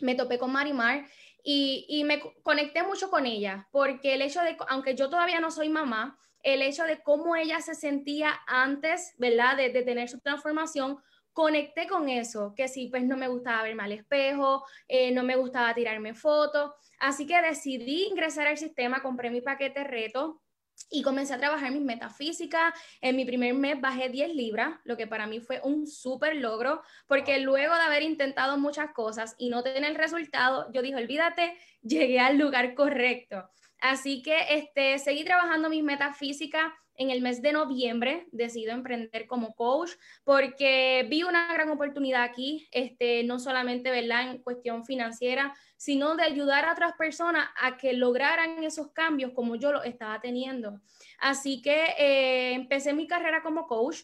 me 0.00 0.14
topé 0.14 0.38
con 0.38 0.52
Marimar 0.52 1.06
y, 1.42 1.86
y 1.88 2.04
me 2.04 2.20
conecté 2.42 2.84
mucho 2.84 3.10
con 3.10 3.26
ella, 3.26 3.68
porque 3.72 4.14
el 4.14 4.22
hecho 4.22 4.40
de, 4.42 4.56
aunque 4.68 4.94
yo 4.94 5.10
todavía 5.10 5.40
no 5.40 5.50
soy 5.50 5.68
mamá, 5.68 6.18
el 6.42 6.62
hecho 6.62 6.84
de 6.84 7.02
cómo 7.02 7.36
ella 7.36 7.60
se 7.60 7.74
sentía 7.74 8.40
antes, 8.46 9.14
¿verdad? 9.18 9.56
De, 9.56 9.70
tener 9.70 10.08
su 10.08 10.20
transformación, 10.20 10.98
conecté 11.32 11.86
con 11.86 12.08
eso, 12.08 12.54
que 12.56 12.68
sí, 12.68 12.88
pues 12.88 13.04
no 13.04 13.16
me 13.16 13.28
gustaba 13.28 13.62
verme 13.62 13.84
al 13.84 13.92
espejo, 13.92 14.64
eh, 14.88 15.12
no 15.12 15.22
me 15.22 15.36
gustaba 15.36 15.74
tirarme 15.74 16.14
fotos, 16.14 16.72
así 16.98 17.26
que 17.26 17.40
decidí 17.40 18.04
ingresar 18.04 18.46
al 18.46 18.58
sistema, 18.58 19.02
compré 19.02 19.30
mi 19.30 19.40
paquete 19.40 19.84
reto 19.84 20.42
y 20.88 21.02
comencé 21.02 21.34
a 21.34 21.38
trabajar 21.38 21.70
mis 21.70 21.82
metafísicas. 21.82 22.72
En 23.00 23.16
mi 23.16 23.24
primer 23.24 23.54
mes 23.54 23.80
bajé 23.80 24.08
10 24.08 24.34
libras, 24.34 24.78
lo 24.84 24.96
que 24.96 25.06
para 25.06 25.26
mí 25.26 25.40
fue 25.40 25.60
un 25.62 25.86
súper 25.86 26.36
logro, 26.36 26.82
porque 27.06 27.38
luego 27.40 27.74
de 27.74 27.82
haber 27.82 28.02
intentado 28.02 28.58
muchas 28.58 28.92
cosas 28.92 29.34
y 29.38 29.50
no 29.50 29.62
tener 29.62 29.84
el 29.84 29.96
resultado, 29.96 30.70
yo 30.72 30.82
dije, 30.82 30.96
olvídate, 30.96 31.56
llegué 31.82 32.20
al 32.20 32.38
lugar 32.38 32.74
correcto. 32.74 33.48
Así 33.80 34.22
que 34.22 34.36
este, 34.50 34.98
seguí 34.98 35.24
trabajando 35.24 35.70
mis 35.70 35.82
metas 35.82 36.16
físicas. 36.16 36.72
En 36.96 37.08
el 37.08 37.22
mes 37.22 37.40
de 37.40 37.52
noviembre 37.52 38.26
decido 38.30 38.72
emprender 38.72 39.26
como 39.26 39.54
coach 39.54 39.92
porque 40.22 41.06
vi 41.08 41.22
una 41.22 41.50
gran 41.54 41.70
oportunidad 41.70 42.22
aquí, 42.24 42.68
este, 42.72 43.24
no 43.24 43.38
solamente 43.38 43.90
¿verdad? 43.90 44.30
en 44.30 44.42
cuestión 44.42 44.84
financiera, 44.84 45.54
sino 45.78 46.14
de 46.14 46.24
ayudar 46.24 46.66
a 46.66 46.72
otras 46.72 46.92
personas 46.98 47.48
a 47.58 47.78
que 47.78 47.94
lograran 47.94 48.62
esos 48.64 48.92
cambios 48.92 49.32
como 49.32 49.56
yo 49.56 49.72
lo 49.72 49.82
estaba 49.82 50.20
teniendo. 50.20 50.78
Así 51.18 51.62
que 51.62 51.86
eh, 51.98 52.52
empecé 52.52 52.92
mi 52.92 53.06
carrera 53.06 53.42
como 53.42 53.66
coach 53.66 54.02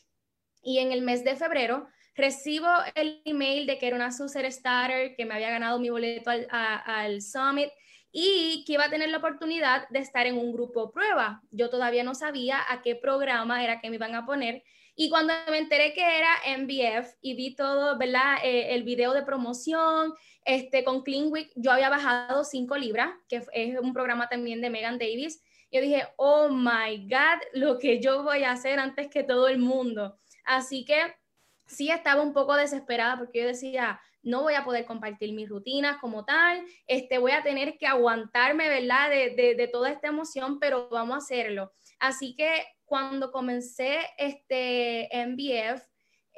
y 0.62 0.78
en 0.78 0.90
el 0.90 1.02
mes 1.02 1.22
de 1.22 1.36
febrero 1.36 1.86
recibo 2.14 2.66
el 2.94 3.20
email 3.26 3.66
de 3.66 3.76
que 3.76 3.88
era 3.88 3.96
una 3.96 4.10
Super 4.10 4.50
Starter, 4.50 5.14
que 5.14 5.26
me 5.26 5.34
había 5.34 5.50
ganado 5.50 5.78
mi 5.78 5.90
boleto 5.90 6.30
al 6.30 7.20
Summit 7.20 7.68
y 8.12 8.64
que 8.66 8.74
iba 8.74 8.84
a 8.84 8.90
tener 8.90 9.10
la 9.10 9.18
oportunidad 9.18 9.88
de 9.90 9.98
estar 9.98 10.26
en 10.26 10.38
un 10.38 10.52
grupo 10.52 10.92
prueba. 10.92 11.42
Yo 11.50 11.70
todavía 11.70 12.04
no 12.04 12.14
sabía 12.14 12.60
a 12.68 12.82
qué 12.82 12.96
programa 12.96 13.62
era 13.62 13.80
que 13.80 13.90
me 13.90 13.96
iban 13.96 14.14
a 14.14 14.24
poner. 14.24 14.62
Y 14.94 15.10
cuando 15.10 15.34
me 15.50 15.58
enteré 15.58 15.92
que 15.92 16.18
era 16.18 16.30
MBF 16.58 17.16
y 17.20 17.34
vi 17.34 17.54
todo, 17.54 17.98
¿verdad? 17.98 18.38
Eh, 18.42 18.74
el 18.74 18.82
video 18.82 19.12
de 19.12 19.22
promoción 19.22 20.14
este, 20.46 20.84
con 20.84 21.02
Clean 21.02 21.30
yo 21.56 21.72
había 21.72 21.90
bajado 21.90 22.44
5 22.44 22.78
libras, 22.78 23.10
que 23.28 23.44
es 23.52 23.78
un 23.78 23.92
programa 23.92 24.28
también 24.28 24.62
de 24.62 24.70
Megan 24.70 24.98
Davis. 24.98 25.42
Yo 25.70 25.80
dije, 25.80 26.08
oh 26.16 26.48
my 26.48 27.08
God, 27.08 27.42
lo 27.52 27.78
que 27.78 28.00
yo 28.00 28.22
voy 28.22 28.44
a 28.44 28.52
hacer 28.52 28.78
antes 28.78 29.08
que 29.08 29.24
todo 29.24 29.48
el 29.48 29.58
mundo. 29.58 30.18
Así 30.44 30.84
que 30.84 31.16
sí 31.66 31.90
estaba 31.90 32.22
un 32.22 32.32
poco 32.32 32.54
desesperada 32.54 33.18
porque 33.18 33.40
yo 33.40 33.46
decía, 33.48 34.00
no 34.26 34.42
voy 34.42 34.54
a 34.54 34.64
poder 34.64 34.84
compartir 34.86 35.32
mis 35.32 35.48
rutinas 35.48 35.98
como 35.98 36.24
tal, 36.24 36.66
este, 36.88 37.18
voy 37.18 37.30
a 37.30 37.44
tener 37.44 37.78
que 37.78 37.86
aguantarme, 37.86 38.68
¿verdad? 38.68 39.08
De, 39.08 39.70
toda 39.72 39.90
esta 39.90 40.08
emoción, 40.08 40.58
pero 40.58 40.88
vamos 40.88 41.14
a 41.14 41.18
hacerlo. 41.18 41.72
Así 42.00 42.34
que 42.34 42.64
cuando 42.84 43.30
comencé 43.30 44.00
este 44.18 45.08
MBF, 45.12 45.80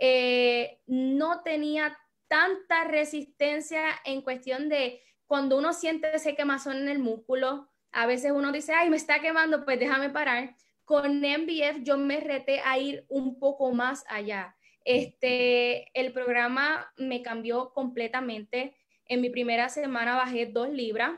eh, 0.00 0.80
no 0.86 1.42
tenía 1.42 1.96
tanta 2.28 2.84
resistencia 2.84 3.82
en 4.04 4.20
cuestión 4.20 4.68
de 4.68 5.02
cuando 5.26 5.56
uno 5.56 5.72
siente 5.72 6.14
ese 6.14 6.36
quemazón 6.36 6.76
en 6.76 6.88
el 6.88 6.98
músculo, 6.98 7.70
a 7.90 8.04
veces 8.06 8.32
uno 8.34 8.52
dice, 8.52 8.74
ay, 8.74 8.90
me 8.90 8.98
está 8.98 9.20
quemando, 9.20 9.64
pues 9.64 9.78
déjame 9.80 10.10
parar. 10.10 10.54
Con 10.84 11.20
MBF 11.20 11.82
yo 11.84 11.96
me 11.96 12.20
reté 12.20 12.60
a 12.60 12.76
ir 12.78 13.06
un 13.08 13.38
poco 13.38 13.72
más 13.72 14.04
allá. 14.08 14.57
Este, 14.90 15.90
el 15.92 16.14
programa 16.14 16.90
me 16.96 17.20
cambió 17.20 17.74
completamente. 17.74 18.74
En 19.04 19.20
mi 19.20 19.28
primera 19.28 19.68
semana 19.68 20.16
bajé 20.16 20.46
dos 20.46 20.70
libras, 20.70 21.10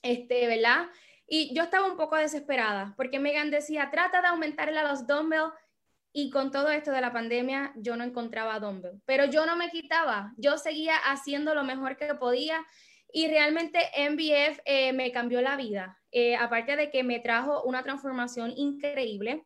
este, 0.00 0.46
¿verdad? 0.46 0.86
Y 1.26 1.52
yo 1.52 1.64
estaba 1.64 1.90
un 1.90 1.96
poco 1.96 2.14
desesperada 2.14 2.94
porque 2.96 3.18
Megan 3.18 3.50
decía, 3.50 3.90
trata 3.90 4.20
de 4.20 4.28
aumentarle 4.28 4.78
a 4.78 4.88
los 4.88 5.08
dumbbells 5.08 5.52
y 6.12 6.30
con 6.30 6.52
todo 6.52 6.70
esto 6.70 6.92
de 6.92 7.00
la 7.00 7.12
pandemia 7.12 7.72
yo 7.74 7.96
no 7.96 8.04
encontraba 8.04 8.60
dumbbell, 8.60 9.02
pero 9.06 9.24
yo 9.24 9.44
no 9.44 9.56
me 9.56 9.70
quitaba, 9.70 10.32
yo 10.36 10.56
seguía 10.56 10.94
haciendo 10.96 11.52
lo 11.52 11.64
mejor 11.64 11.96
que 11.96 12.14
podía 12.14 12.64
y 13.12 13.26
realmente 13.26 13.80
MBF 14.08 14.60
eh, 14.66 14.92
me 14.92 15.10
cambió 15.10 15.42
la 15.42 15.56
vida. 15.56 15.98
Eh, 16.12 16.36
aparte 16.36 16.76
de 16.76 16.92
que 16.92 17.02
me 17.02 17.18
trajo 17.18 17.64
una 17.64 17.82
transformación 17.82 18.52
increíble, 18.56 19.44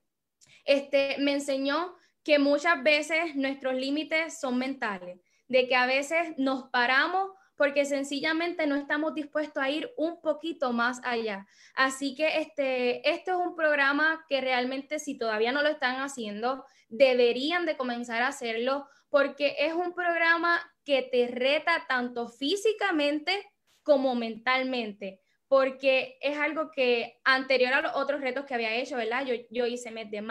este, 0.67 1.17
me 1.19 1.33
enseñó 1.33 1.95
que 2.25 2.39
muchas 2.39 2.83
veces 2.83 3.37
nuestros 3.37 3.75
límites 3.75 4.41
son 4.41 4.59
mentales, 4.59 5.21
de 5.47 5.69
que 5.69 5.77
a 5.77 5.87
veces 5.87 6.35
nos 6.39 6.71
paramos 6.71 7.31
porque 7.57 7.85
sencillamente 7.85 8.67
no 8.67 8.75
estamos 8.75 9.15
dispuestos 9.15 9.63
a 9.63 9.71
ir 9.71 9.93
un 9.97 10.21
poquito 10.21 10.73
más 10.73 11.01
allá. 11.05 11.47
Así 11.77 12.15
que 12.17 12.39
este, 12.39 13.09
es 13.09 13.23
un 13.29 13.55
programa 13.55 14.25
que 14.29 14.41
realmente 14.41 14.99
si 14.99 15.17
todavía 15.17 15.53
no 15.53 15.63
lo 15.63 15.69
están 15.69 16.01
haciendo, 16.01 16.65
deberían 16.89 17.67
de 17.67 17.77
comenzar 17.77 18.23
a 18.23 18.29
hacerlo 18.29 18.89
porque 19.09 19.55
es 19.61 19.75
un 19.75 19.95
programa 19.95 20.61
que 20.85 21.03
te 21.03 21.29
reta 21.29 21.85
tanto 21.89 22.29
físicamente 22.29 23.49
como 23.83 24.15
mentalmente 24.17 25.21
porque 25.49 26.19
es 26.21 26.39
algo 26.39 26.71
que 26.71 27.21
anterior 27.25 27.73
a 27.75 27.83
los 27.83 27.93
otros 27.95 28.21
retos 28.21 28.45
que 28.45 28.55
había 28.55 28.75
hecho, 28.75 28.97
¿verdad? 28.97 29.25
Yo, 29.27 29.35
yo 29.51 29.67
hice 29.67 29.91
Med 29.91 30.09
de 30.09 30.23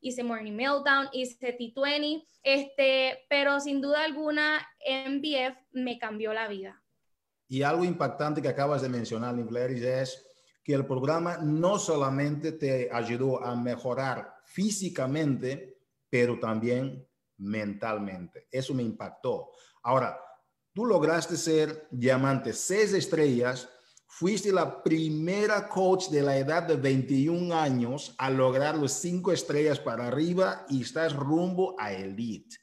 hice 0.00 0.22
Morning 0.22 0.52
Meltdown, 0.52 1.08
hice 1.12 1.56
T20, 1.58 2.24
este, 2.42 3.24
pero 3.28 3.60
sin 3.60 3.80
duda 3.80 4.04
alguna 4.04 4.66
MBF 5.08 5.56
me 5.72 5.98
cambió 5.98 6.32
la 6.32 6.48
vida. 6.48 6.82
Y 7.48 7.62
algo 7.62 7.84
impactante 7.84 8.40
que 8.40 8.48
acabas 8.48 8.82
de 8.82 8.88
mencionar, 8.88 9.34
Nivleris, 9.34 9.82
es 9.82 10.26
que 10.64 10.74
el 10.74 10.86
programa 10.86 11.38
no 11.38 11.78
solamente 11.78 12.52
te 12.52 12.88
ayudó 12.90 13.44
a 13.44 13.54
mejorar 13.56 14.32
físicamente, 14.46 15.76
pero 16.08 16.38
también 16.38 17.06
mentalmente. 17.38 18.46
Eso 18.50 18.74
me 18.74 18.82
impactó. 18.82 19.50
Ahora, 19.82 20.18
tú 20.72 20.86
lograste 20.86 21.36
ser 21.36 21.88
diamante 21.90 22.52
seis 22.52 22.92
estrellas 22.92 23.68
Fuiste 24.14 24.52
la 24.52 24.82
primera 24.82 25.66
coach 25.66 26.10
de 26.10 26.20
la 26.20 26.36
edad 26.36 26.64
de 26.64 26.76
21 26.76 27.54
años 27.54 28.14
a 28.18 28.28
lograr 28.28 28.76
los 28.76 28.92
cinco 28.92 29.32
estrellas 29.32 29.80
para 29.80 30.06
arriba 30.06 30.66
y 30.68 30.82
estás 30.82 31.16
rumbo 31.16 31.74
a 31.78 31.94
elite. 31.94 32.56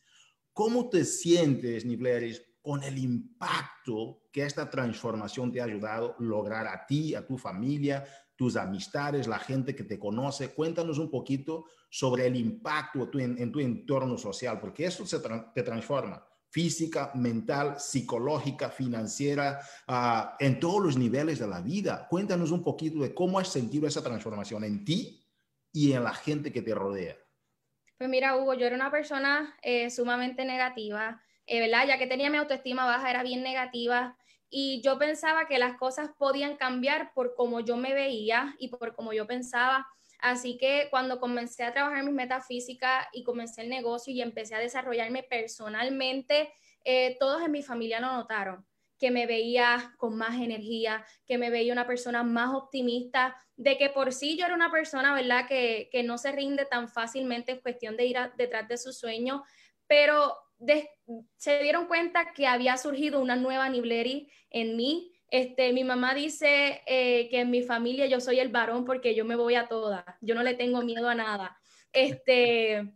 ¿Cómo 0.53 0.89
te 0.89 1.03
sientes, 1.03 1.86
Nibleris, 1.86 2.44
con 2.62 2.84
el 2.84 3.00
impacto 3.00 4.27
que 4.32 4.44
esta 4.44 4.70
transformación 4.70 5.51
te 5.51 5.60
ha 5.60 5.63
ayudado 5.63 6.15
a 6.20 6.24
lograr 6.24 6.68
a 6.68 6.86
ti, 6.86 7.15
a 7.15 7.25
tu 7.25 7.36
familia, 7.36 8.06
tus 8.36 8.56
amistades, 8.56 9.27
la 9.27 9.39
gente 9.39 9.75
que 9.75 9.84
te 9.84 9.98
conoce? 9.98 10.53
Cuéntanos 10.53 11.00
un 11.00 11.10
poquito 11.10 11.65
sobre 11.89 12.27
el 12.27 12.36
impacto 12.36 13.10
en, 13.18 13.51
tu 13.51 13.60
entorno 13.60 14.20
social, 14.20 14.60
porque 14.60 14.86
eso 14.86 15.03
se 15.03 15.20
te 15.20 15.63
transforma 15.63 16.28
física, 16.50 17.12
mental, 17.15 17.79
psicológica, 17.79 18.70
financiera, 18.70 19.60
ah, 19.88 20.36
en 20.39 20.60
todos 20.60 20.84
los 20.84 20.98
niveles 20.98 21.39
de 21.39 21.48
la 21.48 21.62
vida. 21.62 22.08
Cuéntanos 22.10 22.51
un 22.51 22.63
poquito 22.63 23.00
de 23.01 23.13
cómo 23.13 23.39
has 23.39 23.50
sentido 23.50 23.88
esa 23.88 24.03
transformación 24.03 24.63
en 24.63 24.84
ti 24.84 25.24
y 25.72 25.94
en 25.94 26.03
la 26.03 26.13
gente 26.13 26.51
que 26.51 26.62
te 26.62 26.74
rodea. 26.74 27.15
Pues 27.98 28.10
mira, 28.10 28.38
Hugo, 28.38 28.53
yo 28.53 28.65
era 28.65 28.75
una 28.75 28.91
persona 28.91 29.58
eh, 29.62 29.89
sumamente 29.89 30.46
negativa, 30.46 31.22
eh, 31.46 31.60
¿verdad? 31.60 31.86
Ya 31.88 31.98
que 31.98 32.08
tenía 32.08 32.29
mi 32.29 32.38
autoestima 32.38 32.86
baja, 32.86 33.10
era 33.10 33.24
bien 33.24 33.44
negativa 33.44 34.18
y 34.50 34.82
yo 34.82 34.98
pensaba 34.98 35.48
que 35.48 35.60
las 35.60 35.77
cosas 35.77 36.10
podían 36.18 36.56
cambiar 36.56 37.13
por 37.13 37.36
cómo 37.36 37.60
yo 37.60 37.77
me 37.77 37.94
veía 37.94 38.56
y 38.58 38.70
por 38.70 38.96
cómo 38.96 39.13
yo 39.13 39.27
pensaba 39.27 39.88
Así 40.19 40.57
que 40.57 40.88
cuando 40.89 41.19
comencé 41.19 41.63
a 41.63 41.73
trabajar 41.73 42.03
mis 42.03 42.13
metafísicas 42.13 43.07
y 43.13 43.23
comencé 43.23 43.61
el 43.61 43.69
negocio 43.69 44.13
y 44.13 44.21
empecé 44.21 44.55
a 44.55 44.59
desarrollarme 44.59 45.23
personalmente, 45.23 46.51
eh, 46.83 47.17
todos 47.19 47.41
en 47.41 47.51
mi 47.51 47.63
familia 47.63 48.01
lo 48.01 48.11
notaron, 48.11 48.65
que 48.97 49.11
me 49.11 49.25
veía 49.25 49.93
con 49.97 50.17
más 50.17 50.35
energía, 50.41 51.05
que 51.25 51.38
me 51.38 51.49
veía 51.49 51.71
una 51.71 51.88
persona 51.88 52.23
más 52.23 52.53
optimista, 52.53 53.35
de 53.55 53.77
que 53.77 53.89
por 53.89 54.11
sí 54.11 54.38
yo 54.38 54.45
era 54.45 54.55
una 54.55 54.71
persona, 54.71 55.13
¿verdad?, 55.13 55.47
que, 55.47 55.89
no 56.03 56.17
se 56.17 56.33
rinde 56.33 56.65
tan 56.65 56.89
fácilmente 56.89 57.53
en 57.53 57.61
cuestión 57.61 57.95
de 57.95 58.05
ir 58.05 58.17
detrás 58.38 58.67
de 58.67 58.77
su 58.77 58.91
sueño, 58.91 59.43
pero 59.88 60.35
se 61.38 61.59
dieron 61.63 61.88
cuenta 61.88 62.33
que 62.33 62.45
había 62.45 62.75
surgido 62.75 63.21
una 63.21 63.38
nueva 63.38 63.69
Nibleri 63.69 64.29
en 64.49 64.75
mí, 64.75 65.13
este, 65.31 65.74
mi 65.74 65.83
mamá 65.83 66.13
dice 66.13 66.81
eh, 66.86 67.29
que 67.29 67.41
en 67.41 67.51
mi 67.51 67.62
familia 67.62 68.07
yo 68.07 68.19
soy 68.19 68.39
el 68.39 68.50
varón 68.50 68.86
porque 68.86 69.15
yo 69.15 69.25
me 69.25 69.36
voy 69.36 69.55
a 69.55 69.67
todas, 69.67 70.03
yo 70.21 70.36
no 70.36 70.43
le 70.43 70.55
tengo 70.55 70.81
miedo 70.81 71.09
a 71.09 71.15
nada. 71.15 71.59
Este, 71.93 72.93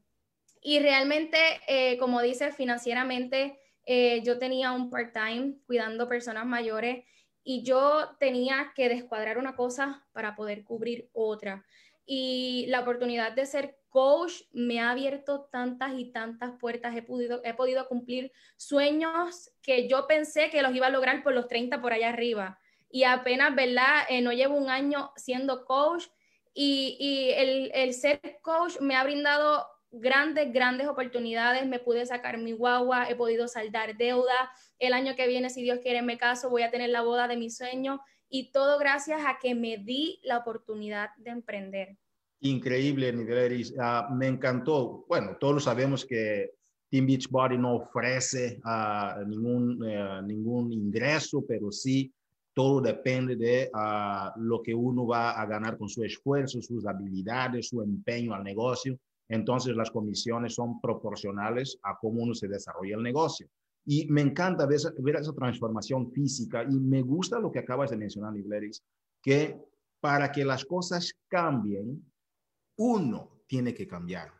y 0.61 0.79
realmente, 0.79 1.37
eh, 1.67 1.97
como 1.97 2.21
dice, 2.21 2.51
financieramente 2.51 3.59
eh, 3.85 4.21
yo 4.23 4.39
tenía 4.39 4.71
un 4.71 4.89
part-time 4.89 5.55
cuidando 5.65 6.07
personas 6.07 6.45
mayores 6.45 7.05
y 7.43 7.63
yo 7.63 8.15
tenía 8.19 8.71
que 8.75 8.87
descuadrar 8.87 9.37
una 9.37 9.55
cosa 9.55 10.07
para 10.13 10.35
poder 10.35 10.63
cubrir 10.63 11.09
otra. 11.13 11.65
Y 12.05 12.65
la 12.69 12.81
oportunidad 12.81 13.33
de 13.33 13.45
ser 13.45 13.77
coach 13.93 14.41
me 14.51 14.79
ha 14.79 14.89
abierto 14.89 15.47
tantas 15.51 15.93
y 15.93 16.11
tantas 16.11 16.53
puertas. 16.59 16.95
He 16.95 17.03
podido, 17.03 17.41
he 17.45 17.53
podido 17.53 17.87
cumplir 17.87 18.31
sueños 18.57 19.51
que 19.61 19.87
yo 19.87 20.07
pensé 20.07 20.49
que 20.49 20.63
los 20.63 20.73
iba 20.73 20.87
a 20.87 20.89
lograr 20.89 21.21
por 21.21 21.33
los 21.33 21.47
30 21.47 21.79
por 21.79 21.93
allá 21.93 22.09
arriba. 22.09 22.59
Y 22.89 23.03
apenas, 23.03 23.55
¿verdad? 23.55 24.01
Eh, 24.09 24.21
no 24.21 24.33
llevo 24.33 24.55
un 24.55 24.71
año 24.71 25.11
siendo 25.15 25.63
coach 25.65 26.07
y, 26.55 26.97
y 26.99 27.29
el, 27.39 27.71
el, 27.75 27.93
ser 27.93 28.19
coach 28.41 28.79
me 28.79 28.95
ha 28.95 29.03
brindado 29.03 29.67
grandes, 29.91 30.51
grandes 30.51 30.87
oportunidades. 30.87 31.67
Me 31.67 31.77
pude 31.77 32.03
sacar 32.07 32.39
mi 32.39 32.53
guagua, 32.53 33.07
he 33.07 33.15
podido 33.15 33.47
saldar 33.47 33.95
deuda. 33.95 34.51
El 34.79 34.93
año 34.93 35.15
que 35.15 35.27
viene, 35.27 35.51
si 35.51 35.61
Dios 35.61 35.79
quiere, 35.83 36.01
me 36.01 36.17
caso, 36.17 36.49
voy 36.49 36.63
a 36.63 36.71
tener 36.71 36.89
la 36.89 37.01
boda 37.01 37.27
de 37.27 37.37
mi 37.37 37.51
sueño. 37.51 38.01
Y 38.27 38.51
todo 38.51 38.79
gracias 38.79 39.21
a 39.23 39.37
que 39.39 39.53
me 39.53 39.77
di 39.77 40.19
la 40.23 40.39
oportunidad 40.39 41.11
de 41.17 41.29
emprender 41.29 41.97
increíble, 42.43 43.11
Niveleris. 43.11 43.71
Uh, 43.71 44.13
me 44.13 44.27
encantó. 44.27 45.05
Bueno, 45.07 45.37
todos 45.39 45.63
sabemos 45.63 46.05
que 46.05 46.51
Team 46.89 47.07
Beachbody 47.07 47.57
no 47.57 47.75
ofrece 47.75 48.61
uh, 48.63 49.27
ningún, 49.27 49.81
uh, 49.83 50.21
ningún 50.21 50.71
ingreso, 50.71 51.43
pero 51.47 51.71
sí 51.71 52.13
todo 52.53 52.81
depende 52.81 53.35
de 53.35 53.71
lo 54.35 54.61
que 54.61 54.75
uno 54.75 55.07
va 55.07 55.31
a 55.31 55.45
ganar 55.47 55.75
con 55.75 55.89
su 55.89 56.03
esfuerzo, 56.03 56.61
sus 56.61 56.85
habilidades, 56.85 57.69
su 57.69 57.81
empeño 57.81 58.35
al 58.35 58.43
negocio. 58.43 58.95
Entonces 59.27 59.75
las 59.75 59.89
comisiones 59.89 60.53
son 60.53 60.79
proporcionales 60.79 61.79
a 61.81 61.97
cómo 61.99 62.21
uno 62.21 62.35
se 62.35 62.47
desarrolla 62.47 62.95
el 62.95 63.01
negocio. 63.01 63.47
Y 63.85 64.05
me 64.07 64.21
encanta 64.21 64.65
ver 64.65 64.77
esa, 65.15 65.33
transformación 65.33 66.11
física 66.11 66.63
y 66.63 66.79
me 66.79 67.01
gusta 67.01 67.39
lo 67.39 67.51
que 67.51 67.59
acabas 67.59 67.89
de 67.89 67.97
mencionar, 67.97 68.33
Niveleris, 68.33 68.81
que 69.21 69.57
para 69.99 70.31
que 70.31 70.45
las 70.45 70.63
cosas 70.63 71.13
cambien, 71.27 72.03
uno 72.77 73.43
tiene 73.47 73.73
que 73.73 73.87
cambiar. 73.87 74.31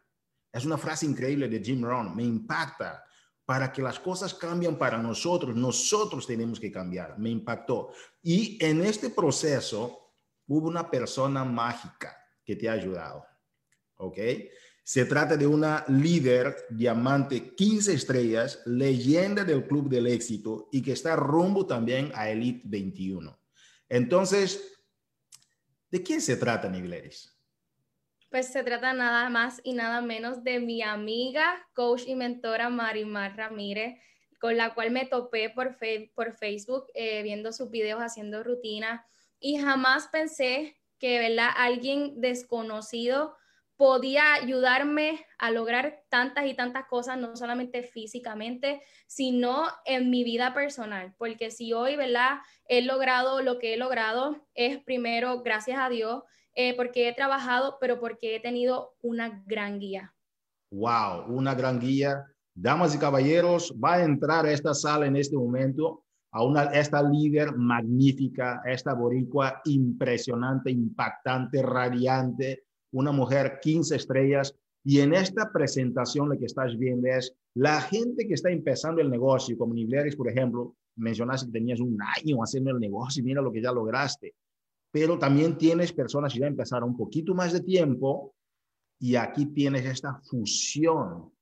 Es 0.52 0.65
una 0.65 0.78
frase 0.78 1.06
increíble 1.06 1.48
de 1.50 1.63
Jim 1.63 1.84
Rohn, 1.84 2.15
me 2.15 2.24
impacta. 2.24 3.04
Para 3.46 3.74
que 3.74 3.82
las 3.82 4.00
cosas 4.00 4.34
cambien 4.34 4.78
para 4.78 4.98
nosotros, 4.98 5.54
nosotros 5.56 6.26
tenemos 6.26 6.60
que 6.60 6.72
cambiar. 6.72 7.19
Me 7.19 7.30
impactó. 7.30 7.91
Y 8.22 8.63
en 8.63 8.86
este 8.86 9.10
proceso 9.10 10.13
hubo 10.48 10.67
una 10.69 10.89
persona 10.89 11.43
mágica 11.43 12.15
que 12.46 12.56
te 12.56 12.69
ha 12.69 12.74
ayudado. 12.74 13.26
¿Ok? 13.98 14.17
Se 14.84 15.06
trata 15.06 15.38
de 15.38 15.48
una 15.48 15.86
líder 15.88 16.67
diamante 16.69 17.54
15 17.56 17.93
estrellas, 17.93 18.62
leyenda 18.65 19.43
del 19.43 19.65
Club 19.65 19.89
del 19.89 20.08
Éxito 20.08 20.69
y 20.72 20.82
que 20.82 20.91
está 20.91 21.15
rumbo 21.15 21.65
también 21.65 22.12
a 22.15 22.30
Elite 22.30 22.63
21. 22.65 23.39
Entonces, 23.89 24.62
¿de 25.89 26.04
quién 26.04 26.22
se 26.22 26.36
trata, 26.36 26.69
Nigleris? 26.69 27.33
Pues 28.34 28.48
se 28.48 28.63
trata 28.63 28.93
nada 28.93 29.30
más 29.30 29.62
y 29.63 29.74
nada 29.74 30.02
menos 30.02 30.43
de 30.43 30.60
mi 30.60 30.82
amiga, 30.82 31.67
coach 31.76 32.08
y 32.08 32.15
mentora 32.15 32.67
Marimar 32.67 33.38
Ramírez, 33.38 34.00
con 34.39 34.58
la 34.58 34.74
cual 34.74 34.89
me 34.89 35.06
topé 35.06 35.52
por, 35.52 35.76
Facebook 35.76 36.88
eh, 36.96 37.22
viendo 37.22 37.54
sus 37.54 37.69
videos, 37.69 38.00
haciendo 38.00 38.43
rutina. 38.43 39.06
Y 39.39 39.60
jamás 39.60 40.08
pensé 40.08 40.76
que 40.98 41.19
¿verdad? 41.19 41.50
alguien 41.56 42.22
desconocido 42.22 43.36
podía 43.76 44.34
ayudarme 44.34 45.24
a 45.38 45.52
lograr 45.52 46.02
tantas 46.10 46.48
y 46.48 46.56
tantas 46.56 46.88
cosas, 46.88 47.19
no 47.19 47.36
solamente 47.36 47.84
físicamente, 47.84 48.82
sino 49.06 49.67
en 49.86 50.10
mi 50.10 50.24
vida 50.24 50.56
personal. 50.56 51.13
Porque 51.19 51.52
si 51.52 51.72
hoy, 51.72 51.96
¿verdad? 51.98 52.39
He 52.65 52.82
logrado 52.82 53.43
lo 53.43 53.60
que 53.60 53.76
he 53.76 53.78
logrado, 53.78 54.43
es 54.56 54.80
primero, 54.80 55.43
gracias 55.43 55.78
a 55.80 55.89
Dios, 55.89 56.24
eh, 56.55 56.75
porque 56.75 57.09
he 57.09 57.13
trabajado, 57.13 57.77
pero 57.79 57.99
porque 57.99 58.35
he 58.35 58.39
tenido 58.39 58.95
una 59.01 59.43
gran 59.47 59.79
guía. 59.79 60.13
Wow, 60.71 61.25
una 61.27 61.55
gran 61.55 61.79
guía. 61.79 62.25
Damas 62.55 62.93
y 62.93 62.99
caballeros, 62.99 63.73
va 63.83 63.95
a 63.95 64.03
entrar 64.03 64.45
a 64.45 64.51
esta 64.51 64.73
sala 64.73 65.07
en 65.07 65.15
este 65.15 65.35
momento 65.35 66.03
a 66.31 66.43
una, 66.43 66.63
esta 66.65 67.01
líder 67.01 67.55
magnífica, 67.55 68.61
esta 68.65 68.93
boricua 68.93 69.61
impresionante, 69.65 70.71
impactante, 70.71 71.61
radiante, 71.61 72.63
una 72.91 73.11
mujer 73.11 73.59
15 73.61 73.95
estrellas. 73.95 74.55
Y 74.83 74.99
en 74.99 75.13
esta 75.13 75.51
presentación 75.51 76.29
lo 76.29 76.37
que 76.37 76.45
estás 76.45 76.77
viendo 76.77 77.07
es 77.07 77.35
la 77.55 77.81
gente 77.81 78.27
que 78.27 78.33
está 78.33 78.49
empezando 78.49 79.01
el 79.01 79.09
negocio, 79.09 79.57
como 79.57 79.73
Nibleris, 79.73 80.15
por 80.15 80.29
ejemplo, 80.29 80.75
mencionaste 80.95 81.47
que 81.47 81.59
tenías 81.59 81.79
un 81.79 81.97
año 82.01 82.37
haciendo 82.39 82.71
el 82.71 82.79
negocio 82.79 83.21
y 83.21 83.25
mira 83.25 83.41
lo 83.41 83.51
que 83.51 83.61
ya 83.61 83.71
lograste 83.71 84.33
pero 84.93 85.17
también 85.17 85.58
tienes 85.58 85.91
personas 85.91 86.32
que 86.32 86.39
ya 86.39 86.45
empezaron 86.45 86.89
un 86.89 86.95
poquito 86.95 87.34
más 87.34 87.51
de 87.51 87.62
tiempo 87.62 88.36
y 88.99 89.15
aquí 89.15 89.47
tienes 89.47 89.86
esta 89.86 90.21
fusión 90.29 91.34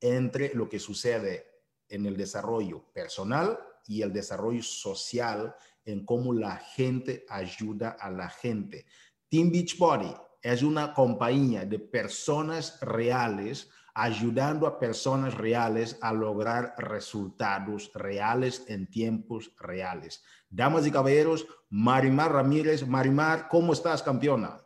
entre 0.00 0.52
lo 0.54 0.68
que 0.68 0.80
sucede 0.80 1.46
en 1.88 2.04
el 2.06 2.16
desarrollo 2.16 2.82
personal 2.92 3.56
y 3.86 4.02
el 4.02 4.12
desarrollo 4.12 4.64
social 4.64 5.54
en 5.84 6.04
cómo 6.04 6.34
la 6.34 6.56
gente 6.56 7.24
ayuda 7.28 7.90
a 7.90 8.10
la 8.10 8.28
gente. 8.28 8.86
Team 9.28 9.52
Beachbody 9.52 10.12
es 10.42 10.64
una 10.64 10.92
compañía 10.92 11.64
de 11.64 11.78
personas 11.78 12.80
reales 12.80 13.70
ayudando 13.94 14.66
a 14.66 14.78
personas 14.78 15.34
reales 15.34 15.98
a 16.00 16.12
lograr 16.12 16.74
resultados 16.78 17.90
reales 17.94 18.64
en 18.68 18.86
tiempos 18.88 19.52
reales. 19.58 20.22
Damas 20.48 20.86
y 20.86 20.90
caballeros, 20.90 21.46
Marimar 21.68 22.32
Ramírez. 22.32 22.86
Marimar, 22.86 23.48
¿cómo 23.48 23.72
estás, 23.72 24.02
campeona? 24.02 24.60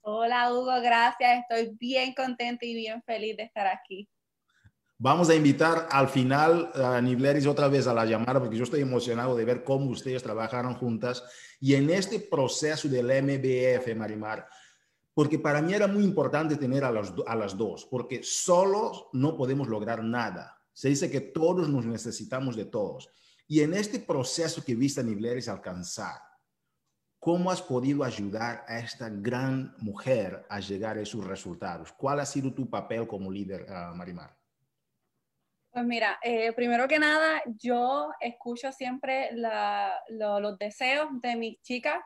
Hola, 0.00 0.52
Hugo, 0.52 0.80
gracias. 0.80 1.40
Estoy 1.40 1.76
bien 1.78 2.14
contenta 2.14 2.64
y 2.64 2.74
bien 2.74 3.02
feliz 3.02 3.36
de 3.36 3.44
estar 3.44 3.66
aquí. 3.66 4.08
Vamos 5.00 5.30
a 5.30 5.34
invitar 5.36 5.86
al 5.92 6.08
final 6.08 6.72
a 6.74 7.00
Nibleris 7.00 7.46
otra 7.46 7.68
vez 7.68 7.86
a 7.86 7.94
la 7.94 8.04
llamada 8.04 8.40
porque 8.40 8.56
yo 8.56 8.64
estoy 8.64 8.80
emocionado 8.80 9.36
de 9.36 9.44
ver 9.44 9.62
cómo 9.62 9.90
ustedes 9.90 10.24
trabajaron 10.24 10.74
juntas 10.74 11.22
y 11.60 11.74
en 11.74 11.88
este 11.90 12.18
proceso 12.18 12.88
del 12.88 13.06
MBF, 13.22 13.94
Marimar, 13.94 14.48
porque 15.18 15.36
para 15.36 15.60
mí 15.60 15.74
era 15.74 15.88
muy 15.88 16.04
importante 16.04 16.54
tener 16.54 16.84
a, 16.84 16.90
a 16.90 17.34
las 17.34 17.56
dos, 17.56 17.84
porque 17.86 18.22
solos 18.22 19.08
no 19.12 19.36
podemos 19.36 19.66
lograr 19.66 20.04
nada. 20.04 20.62
Se 20.72 20.90
dice 20.90 21.10
que 21.10 21.20
todos 21.20 21.68
nos 21.68 21.84
necesitamos 21.84 22.54
de 22.54 22.66
todos. 22.66 23.10
Y 23.48 23.62
en 23.62 23.74
este 23.74 23.98
proceso 23.98 24.64
que 24.64 24.76
viste 24.76 25.00
a 25.00 25.02
Nibleris 25.02 25.48
alcanzar, 25.48 26.20
¿cómo 27.18 27.50
has 27.50 27.60
podido 27.60 28.04
ayudar 28.04 28.64
a 28.68 28.78
esta 28.78 29.08
gran 29.08 29.74
mujer 29.78 30.46
a 30.48 30.60
llegar 30.60 30.98
a 30.98 31.00
esos 31.00 31.26
resultados? 31.26 31.92
¿Cuál 31.94 32.20
ha 32.20 32.24
sido 32.24 32.54
tu 32.54 32.70
papel 32.70 33.08
como 33.08 33.28
líder, 33.28 33.66
uh, 33.68 33.96
Marimar? 33.96 34.38
Pues 35.72 35.84
mira, 35.84 36.20
eh, 36.22 36.52
primero 36.52 36.86
que 36.86 37.00
nada, 37.00 37.42
yo 37.44 38.12
escucho 38.20 38.70
siempre 38.70 39.30
los 39.32 40.58
deseos 40.60 41.08
de 41.20 41.34
mis 41.34 41.60
chicas 41.62 41.98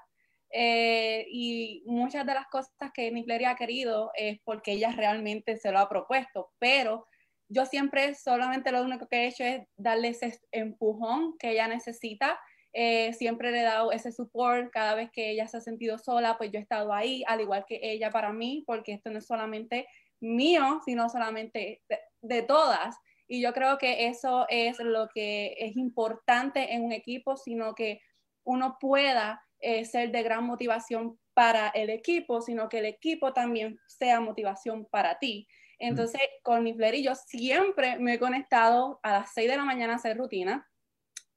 eh, 0.52 1.26
y 1.30 1.82
muchas 1.86 2.26
de 2.26 2.34
las 2.34 2.46
cosas 2.48 2.92
que 2.92 3.10
Nipleri 3.10 3.46
ha 3.46 3.56
querido 3.56 4.12
es 4.14 4.38
porque 4.44 4.72
ella 4.72 4.92
realmente 4.92 5.56
se 5.56 5.72
lo 5.72 5.78
ha 5.78 5.88
propuesto, 5.88 6.50
pero 6.58 7.06
yo 7.48 7.64
siempre 7.64 8.14
solamente 8.14 8.70
lo 8.70 8.82
único 8.82 9.08
que 9.08 9.24
he 9.24 9.26
hecho 9.28 9.44
es 9.44 9.62
darle 9.76 10.08
ese 10.08 10.38
empujón 10.52 11.36
que 11.38 11.50
ella 11.50 11.68
necesita. 11.68 12.38
Eh, 12.74 13.12
siempre 13.14 13.50
le 13.50 13.60
he 13.60 13.64
dado 13.64 13.92
ese 13.92 14.12
support 14.12 14.70
cada 14.72 14.94
vez 14.94 15.10
que 15.10 15.30
ella 15.30 15.46
se 15.46 15.58
ha 15.58 15.60
sentido 15.60 15.98
sola, 15.98 16.38
pues 16.38 16.50
yo 16.50 16.58
he 16.58 16.62
estado 16.62 16.92
ahí, 16.92 17.22
al 17.26 17.40
igual 17.40 17.64
que 17.66 17.80
ella 17.82 18.10
para 18.10 18.32
mí, 18.32 18.64
porque 18.66 18.92
esto 18.92 19.10
no 19.10 19.18
es 19.18 19.26
solamente 19.26 19.86
mío, 20.20 20.80
sino 20.84 21.08
solamente 21.08 21.82
de 22.22 22.42
todas. 22.42 22.96
Y 23.26 23.40
yo 23.40 23.52
creo 23.52 23.78
que 23.78 24.06
eso 24.06 24.46
es 24.48 24.78
lo 24.78 25.08
que 25.14 25.54
es 25.58 25.76
importante 25.76 26.74
en 26.74 26.84
un 26.84 26.92
equipo, 26.92 27.36
sino 27.36 27.74
que 27.74 28.00
uno 28.44 28.76
pueda 28.80 29.42
eh, 29.62 29.84
ser 29.84 30.10
de 30.10 30.22
gran 30.22 30.44
motivación 30.44 31.18
para 31.34 31.68
el 31.68 31.88
equipo, 31.88 32.42
sino 32.42 32.68
que 32.68 32.80
el 32.80 32.86
equipo 32.86 33.32
también 33.32 33.78
sea 33.86 34.20
motivación 34.20 34.86
para 34.86 35.18
ti. 35.18 35.48
Entonces, 35.78 36.20
con 36.42 36.62
mi 36.62 36.76
y 36.78 37.02
yo 37.02 37.14
siempre 37.14 37.98
me 37.98 38.14
he 38.14 38.18
conectado 38.18 39.00
a 39.02 39.12
las 39.12 39.32
6 39.32 39.50
de 39.50 39.56
la 39.56 39.64
mañana 39.64 39.94
a 39.94 39.96
hacer 39.96 40.16
rutina, 40.16 40.68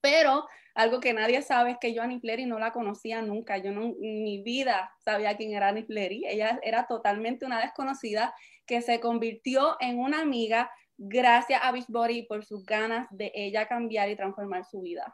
pero 0.02 0.46
algo 0.76 1.00
que 1.00 1.14
nadie 1.14 1.42
sabe 1.42 1.72
es 1.72 1.78
que 1.80 1.94
yo 1.94 2.04
a 2.04 2.08
Nifleri 2.08 2.46
no 2.46 2.60
la 2.60 2.72
conocía 2.72 3.22
nunca. 3.22 3.58
Yo 3.58 3.72
no, 3.72 3.86
en 3.86 4.24
mi 4.24 4.44
vida 4.44 4.94
sabía 5.00 5.38
quién 5.38 5.54
era 5.54 5.72
Nifleri. 5.72 6.26
Ella 6.28 6.60
era 6.62 6.86
totalmente 6.86 7.46
una 7.46 7.62
desconocida 7.62 8.36
que 8.68 8.82
se 8.82 9.00
convirtió 9.00 9.78
en 9.80 9.98
una 10.00 10.22
amiga 10.22 10.70
gracias 10.98 11.62
a 11.64 11.72
Beachbody 11.72 12.24
por 12.24 12.46
sus 12.46 12.66
ganas 12.66 13.08
de 13.10 13.32
ella 13.34 13.68
cambiar 13.68 14.10
y 14.10 14.16
transformar 14.16 14.66
su 14.66 14.82
vida. 14.82 15.14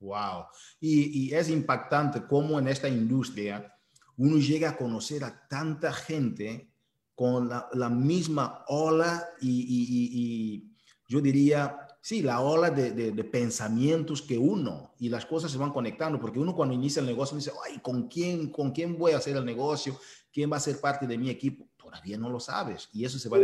Wow. 0.00 0.46
Y, 0.80 1.34
es 1.34 1.48
impactante 1.48 2.26
cómo 2.26 2.58
en 2.58 2.68
esta 2.68 2.88
industria 2.88 3.74
uno 4.16 4.38
llega 4.38 4.70
a 4.70 4.76
conocer 4.76 5.24
a 5.24 5.46
tanta 5.48 5.92
gente 5.92 6.70
con 7.14 7.48
la, 7.48 7.88
misma 7.88 8.64
ola 8.68 9.28
y, 9.40 10.72
yo 11.08 11.20
diría, 11.20 11.78
sí, 12.00 12.22
la 12.22 12.40
ola 12.40 12.70
de, 12.70 13.24
pensamientos 13.24 14.22
que 14.22 14.38
uno 14.38 14.94
y 14.98 15.08
las 15.08 15.26
cosas 15.26 15.50
se 15.50 15.58
van 15.58 15.72
conectando, 15.72 16.20
porque 16.20 16.38
uno 16.38 16.54
cuando 16.54 16.74
inicia 16.74 17.00
el 17.00 17.06
negocio 17.06 17.36
dice, 17.36 17.52
ay, 17.66 17.78
¿con 17.80 18.08
quién, 18.08 18.50
¿con 18.50 18.70
quién 18.70 18.96
voy 18.96 19.12
a 19.12 19.18
hacer 19.18 19.36
el 19.36 19.44
negocio? 19.44 19.98
¿Quién 20.32 20.52
va 20.52 20.58
a 20.58 20.60
ser 20.60 20.80
parte 20.80 21.06
de 21.06 21.18
mi 21.18 21.30
equipo? 21.30 21.68
Todavía 21.76 22.18
no 22.18 22.28
lo 22.28 22.38
sabes 22.38 22.88
y 22.92 23.04
eso 23.04 23.18
se 23.18 23.28
va 23.28 23.38
a 23.38 23.40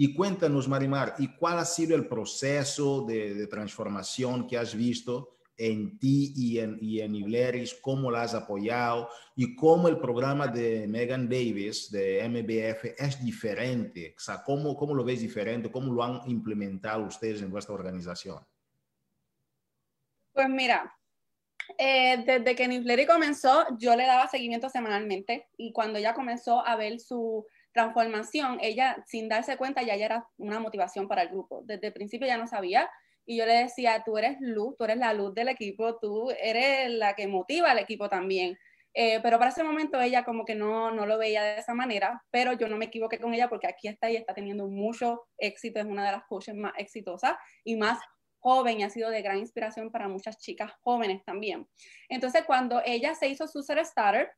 y 0.00 0.14
cuéntanos, 0.14 0.68
Marimar, 0.68 1.16
¿y 1.18 1.34
cuál 1.34 1.58
ha 1.58 1.64
sido 1.64 1.96
el 1.96 2.06
proceso 2.06 3.04
de, 3.04 3.48
transformación 3.48 4.46
que 4.46 4.56
has 4.56 4.72
visto 4.72 5.37
en 5.58 5.98
ti 5.98 6.32
y 6.36 6.60
en, 6.60 6.78
y 6.80 7.00
en 7.00 7.14
Ibleris? 7.14 7.74
¿Cómo 7.82 8.10
la 8.10 8.22
has 8.22 8.34
apoyado? 8.34 9.08
¿Y 9.36 9.54
cómo 9.56 9.88
el 9.88 9.98
programa 9.98 10.46
de 10.46 10.86
Megan 10.86 11.28
Davis, 11.28 11.90
de 11.90 12.26
MBF, 12.28 12.94
es 12.96 13.22
diferente? 13.22 14.14
O 14.16 14.20
sea, 14.20 14.42
¿cómo, 14.44 14.76
¿cómo 14.76 14.94
lo 14.94 15.04
ves 15.04 15.20
diferente? 15.20 15.70
¿Cómo 15.70 15.92
lo 15.92 16.02
han 16.02 16.20
implementado 16.26 17.04
ustedes 17.04 17.42
en 17.42 17.50
vuestra 17.50 17.74
organización? 17.74 18.46
Pues 20.32 20.48
mira, 20.48 20.94
eh, 21.76 22.22
desde 22.24 22.54
que 22.54 22.68
Nifleri 22.68 23.06
comenzó, 23.06 23.66
yo 23.78 23.96
le 23.96 24.06
daba 24.06 24.28
seguimiento 24.28 24.68
semanalmente 24.68 25.48
y 25.56 25.72
cuando 25.72 25.98
ella 25.98 26.14
comenzó 26.14 26.64
a 26.64 26.76
ver 26.76 27.00
su 27.00 27.44
transformación, 27.72 28.58
ella 28.60 29.04
sin 29.06 29.28
darse 29.28 29.56
cuenta 29.56 29.82
ya, 29.82 29.94
era 29.94 30.26
una 30.36 30.60
motivación 30.60 31.06
para 31.08 31.22
el 31.22 31.28
grupo. 31.28 31.62
Desde 31.64 31.88
el 31.88 31.92
principio 31.92 32.26
ya 32.26 32.38
no 32.38 32.46
sabía 32.46 32.88
y 33.28 33.36
yo 33.36 33.44
le 33.44 33.52
decía, 33.52 34.02
tú 34.06 34.16
eres 34.16 34.38
luz, 34.40 34.74
tú 34.78 34.84
eres 34.84 34.96
la 34.96 35.12
luz 35.12 35.34
del 35.34 35.48
equipo, 35.48 35.98
tú 35.98 36.30
eres 36.30 36.90
la 36.90 37.14
que 37.14 37.26
motiva 37.26 37.70
al 37.70 37.78
equipo 37.78 38.08
también. 38.08 38.58
Eh, 38.94 39.20
pero 39.22 39.38
para 39.38 39.50
ese 39.50 39.62
momento 39.62 40.00
ella 40.00 40.24
como 40.24 40.46
que 40.46 40.54
no, 40.54 40.90
no 40.92 41.04
lo 41.04 41.18
veía 41.18 41.42
de 41.42 41.58
esa 41.58 41.74
manera, 41.74 42.24
pero 42.30 42.54
yo 42.54 42.68
no 42.68 42.78
me 42.78 42.86
equivoqué 42.86 43.18
con 43.18 43.34
ella 43.34 43.50
porque 43.50 43.66
aquí 43.66 43.86
está 43.86 44.10
y 44.10 44.16
está 44.16 44.32
teniendo 44.32 44.66
mucho 44.66 45.26
éxito, 45.36 45.78
es 45.78 45.84
una 45.84 46.06
de 46.06 46.12
las 46.12 46.24
coaches 46.24 46.54
más 46.54 46.72
exitosas 46.78 47.36
y 47.64 47.76
más 47.76 47.98
joven 48.38 48.80
y 48.80 48.84
ha 48.84 48.88
sido 48.88 49.10
de 49.10 49.20
gran 49.20 49.36
inspiración 49.36 49.90
para 49.90 50.08
muchas 50.08 50.38
chicas 50.38 50.72
jóvenes 50.80 51.22
también. 51.26 51.68
Entonces 52.08 52.44
cuando 52.46 52.80
ella 52.86 53.14
se 53.14 53.28
hizo 53.28 53.46
su 53.46 53.62
Ser 53.62 53.84
Starter, 53.84 54.30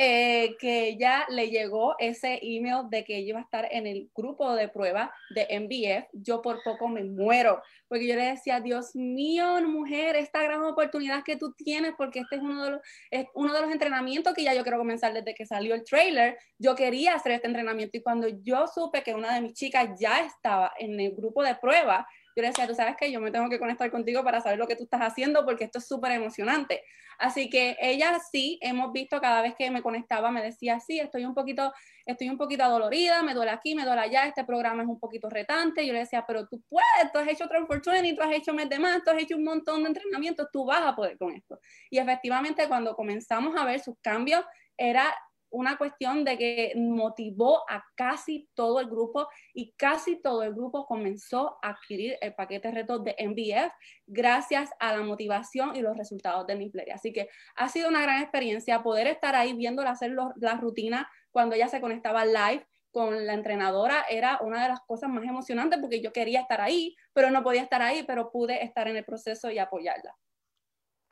eh, 0.00 0.56
que 0.60 0.90
ella 0.90 1.26
le 1.28 1.50
llegó 1.50 1.96
ese 1.98 2.38
email 2.40 2.88
de 2.88 3.02
que 3.02 3.16
ella 3.16 3.30
iba 3.30 3.38
a 3.40 3.42
estar 3.42 3.66
en 3.68 3.84
el 3.84 4.08
grupo 4.14 4.54
de 4.54 4.68
prueba 4.68 5.12
de 5.30 5.48
MBF, 5.58 6.08
yo 6.12 6.40
por 6.40 6.62
poco 6.62 6.86
me 6.86 7.02
muero, 7.02 7.60
porque 7.88 8.06
yo 8.06 8.14
le 8.14 8.26
decía, 8.26 8.60
Dios 8.60 8.94
mío, 8.94 9.60
mujer, 9.66 10.14
esta 10.14 10.40
gran 10.44 10.62
oportunidad 10.62 11.24
que 11.24 11.36
tú 11.36 11.52
tienes, 11.52 11.94
porque 11.98 12.20
este 12.20 12.36
es 12.36 12.42
uno 12.42 12.64
de 12.64 12.70
los, 12.70 12.80
es 13.10 13.26
uno 13.34 13.52
de 13.52 13.60
los 13.60 13.72
entrenamientos 13.72 14.34
que 14.34 14.44
ya 14.44 14.54
yo 14.54 14.62
quiero 14.62 14.78
comenzar 14.78 15.12
desde 15.12 15.34
que 15.34 15.46
salió 15.46 15.74
el 15.74 15.82
trailer, 15.82 16.38
yo 16.58 16.76
quería 16.76 17.14
hacer 17.14 17.32
este 17.32 17.48
entrenamiento 17.48 17.96
y 17.96 18.02
cuando 18.02 18.28
yo 18.28 18.68
supe 18.68 19.02
que 19.02 19.14
una 19.14 19.34
de 19.34 19.40
mis 19.40 19.54
chicas 19.54 19.98
ya 19.98 20.20
estaba 20.20 20.72
en 20.78 21.00
el 21.00 21.10
grupo 21.10 21.42
de 21.42 21.56
prueba, 21.56 22.06
yo 22.38 22.42
le 22.42 22.48
decía, 22.50 22.68
tú 22.68 22.74
sabes 22.76 22.94
que 22.96 23.10
yo 23.10 23.20
me 23.20 23.32
tengo 23.32 23.48
que 23.50 23.58
conectar 23.58 23.90
contigo 23.90 24.22
para 24.22 24.40
saber 24.40 24.60
lo 24.60 24.68
que 24.68 24.76
tú 24.76 24.84
estás 24.84 25.00
haciendo 25.00 25.44
porque 25.44 25.64
esto 25.64 25.78
es 25.78 25.88
súper 25.88 26.12
emocionante. 26.12 26.84
Así 27.18 27.50
que 27.50 27.76
ella 27.80 28.16
sí, 28.30 28.60
hemos 28.62 28.92
visto 28.92 29.20
cada 29.20 29.42
vez 29.42 29.56
que 29.56 29.72
me 29.72 29.82
conectaba, 29.82 30.30
me 30.30 30.40
decía, 30.40 30.78
sí, 30.78 31.00
estoy 31.00 31.24
un 31.24 31.34
poquito, 31.34 31.72
estoy 32.06 32.28
un 32.28 32.38
poquito 32.38 32.62
adolorida, 32.62 33.24
me 33.24 33.34
duele 33.34 33.50
aquí, 33.50 33.74
me 33.74 33.84
duele 33.84 34.02
allá, 34.02 34.26
este 34.26 34.44
programa 34.44 34.84
es 34.84 34.88
un 34.88 35.00
poquito 35.00 35.28
retante. 35.28 35.84
Yo 35.84 35.92
le 35.92 35.98
decía, 35.98 36.24
pero 36.28 36.46
tú 36.46 36.62
puedes, 36.68 37.12
tú 37.12 37.18
has 37.18 37.26
hecho 37.26 37.48
Transfer 37.48 38.04
y 38.04 38.14
tú 38.14 38.22
has 38.22 38.32
hecho 38.32 38.54
mes 38.54 38.68
de 38.68 38.78
más, 38.78 39.02
tú 39.02 39.10
has 39.10 39.20
hecho 39.20 39.36
un 39.36 39.42
montón 39.42 39.82
de 39.82 39.88
entrenamientos, 39.88 40.46
tú 40.52 40.64
vas 40.64 40.82
a 40.82 40.94
poder 40.94 41.18
con 41.18 41.32
esto. 41.32 41.58
Y 41.90 41.98
efectivamente, 41.98 42.68
cuando 42.68 42.94
comenzamos 42.94 43.56
a 43.56 43.64
ver 43.64 43.80
sus 43.80 43.96
cambios, 44.00 44.44
era 44.76 45.12
una 45.50 45.78
cuestión 45.78 46.24
de 46.24 46.36
que 46.36 46.72
motivó 46.76 47.68
a 47.70 47.84
casi 47.94 48.48
todo 48.54 48.80
el 48.80 48.88
grupo 48.88 49.28
y 49.54 49.72
casi 49.72 50.20
todo 50.20 50.42
el 50.42 50.54
grupo 50.54 50.86
comenzó 50.86 51.58
a 51.62 51.70
adquirir 51.70 52.16
el 52.20 52.34
paquete 52.34 52.70
reto 52.70 52.98
de 52.98 53.16
MBF 53.18 53.72
gracias 54.06 54.70
a 54.78 54.96
la 54.96 55.02
motivación 55.02 55.74
y 55.76 55.80
los 55.80 55.96
resultados 55.96 56.46
de 56.46 56.56
Nifleri. 56.56 56.90
Así 56.90 57.12
que 57.12 57.28
ha 57.56 57.68
sido 57.68 57.88
una 57.88 58.02
gran 58.02 58.22
experiencia 58.22 58.82
poder 58.82 59.06
estar 59.06 59.34
ahí 59.34 59.52
viéndola 59.54 59.90
hacer 59.90 60.14
la 60.36 60.54
rutina 60.54 61.08
cuando 61.30 61.54
ella 61.54 61.68
se 61.68 61.80
conectaba 61.80 62.24
live 62.24 62.66
con 62.90 63.26
la 63.26 63.34
entrenadora 63.34 64.04
era 64.08 64.38
una 64.42 64.62
de 64.62 64.68
las 64.68 64.80
cosas 64.80 65.10
más 65.10 65.24
emocionantes 65.24 65.78
porque 65.80 66.00
yo 66.00 66.12
quería 66.12 66.40
estar 66.40 66.60
ahí, 66.60 66.96
pero 67.12 67.30
no 67.30 67.42
podía 67.42 67.62
estar 67.62 67.82
ahí, 67.82 68.02
pero 68.06 68.30
pude 68.30 68.64
estar 68.64 68.88
en 68.88 68.96
el 68.96 69.04
proceso 69.04 69.50
y 69.50 69.58
apoyarla. 69.58 70.14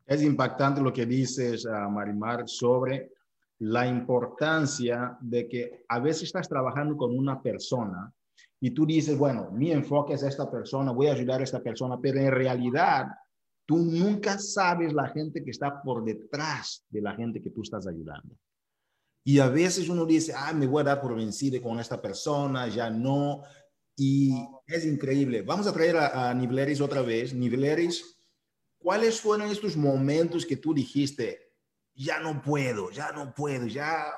Es 0.07 0.22
impactante 0.22 0.81
lo 0.81 0.92
que 0.92 1.05
dices, 1.05 1.64
uh, 1.64 1.90
Marimar, 1.90 2.49
sobre 2.49 3.11
la 3.59 3.87
importancia 3.87 5.16
de 5.21 5.49
que 5.49 5.85
a 5.88 5.99
veces 5.99 6.25
estás 6.25 6.49
trabajando 6.49 6.97
con 6.97 7.16
una 7.16 7.40
persona 7.40 8.12
y 8.61 8.71
tú 8.71 8.87
dices, 8.87 9.16
bueno, 9.16 9.51
mi 9.51 9.73
enfoque 9.73 10.14
es 10.14 10.23
esta 10.23 10.51
persona, 10.51 10.92
voy 10.92 11.09
a 11.09 11.12
ayudar 11.12 11.40
a 11.40 11.45
esta 11.45 11.62
persona, 11.62 11.99
pero 12.01 12.21
en 12.21 12.31
realidad 12.31 13.07
tú 13.66 13.79
nunca 13.79 14.38
sabes 14.38 14.92
la 14.92 15.09
gente 15.09 15.42
que 15.42 15.51
está 15.51 15.83
por 15.83 16.05
detrás 16.05 16.85
de 16.88 17.01
la 17.01 17.14
gente 17.14 17.40
que 17.40 17.51
tú 17.51 17.62
estás 17.62 17.87
ayudando. 17.87 18.37
Y 19.25 19.40
a 19.40 19.49
veces 19.49 19.88
uno 19.88 20.07
dice, 20.07 20.33
ah, 20.37 20.53
me 20.53 20.66
voy 20.66 20.83
a 20.83 20.85
dar 20.85 21.01
por 21.01 21.16
vencido 21.16 21.61
con 21.61 21.81
esta 21.81 22.01
persona, 22.01 22.69
ya 22.69 22.88
no. 22.90 23.42
y 23.97 24.35
es 24.66 24.85
increíble. 24.87 25.42
Vamos 25.42 25.66
a 25.66 25.73
traer 25.73 25.97
a, 25.97 26.31
a 26.31 26.35
Nivleris 26.35 26.81
otra 26.81 27.03
vez. 27.03 27.35
Nivleris, 27.35 28.21
¿cuáles 28.79 29.21
fueron 29.21 29.51
estos 29.51 29.77
momentos 29.77 30.47
que 30.47 30.57
tú 30.57 30.73
dijiste, 30.73 31.46
ya 31.97 32.21
no 32.21 32.43
puedo, 32.43 32.91
ya 32.91 33.13
no 33.13 33.35
puedo, 33.35 33.67
ya 33.67 34.13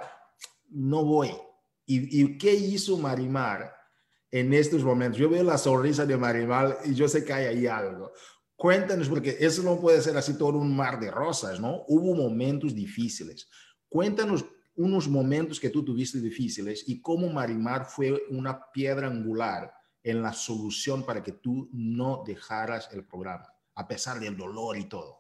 no 0.71 1.05
voy? 1.05 1.31
¿Y, 1.87 2.37
qué 2.37 2.53
hizo 2.53 2.99
Marimar 2.99 3.75
en 4.31 4.53
estos 4.53 4.85
momentos? 4.85 5.19
Yo 5.19 5.31
veo 5.31 5.43
la 5.43 5.57
sonrisa 5.57 6.05
de 6.05 6.17
Marimar 6.17 6.79
y 6.85 6.95
yo 6.95 7.09
sé 7.09 7.25
que 7.25 7.33
hay 7.33 7.47
ahí 7.47 7.67
algo. 7.67 8.13
Cuéntanos, 8.57 9.09
porque 9.09 9.37
eso 9.41 9.63
no 9.63 9.81
puede 9.81 10.03
ser 10.03 10.17
así 10.17 10.37
todo 10.37 10.59
un 10.59 10.77
mar 10.77 11.01
de 11.01 11.11
rosas, 11.11 11.61
¿no? 11.61 11.85
Hubo 11.89 12.15
momentos 12.15 12.75
difíciles. 12.75 13.49
Cuéntanos 13.89 14.45
unos 14.75 15.09
momentos 15.09 15.59
que 15.59 15.71
tú 15.71 15.85
tuviste 15.85 16.21
difíciles 16.21 16.85
y 16.87 17.01
cómo 17.01 17.29
Marimar 17.31 17.87
fue 17.87 18.23
una 18.31 18.71
piedra 18.71 19.07
angular 19.07 19.73
en 20.03 20.23
la 20.23 20.33
solución 20.33 21.05
para 21.05 21.23
que 21.23 21.33
tú 21.33 21.71
no 21.73 22.23
dejaras 22.27 22.89
el 22.93 23.07
programa, 23.07 23.47
a 23.75 23.89
pesar 23.89 24.21
del 24.21 24.37
dolor 24.37 24.77
y 24.77 24.89
todo. 24.89 25.18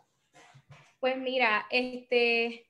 Pues 1.00 1.16
mira, 1.16 1.66
este, 1.70 2.68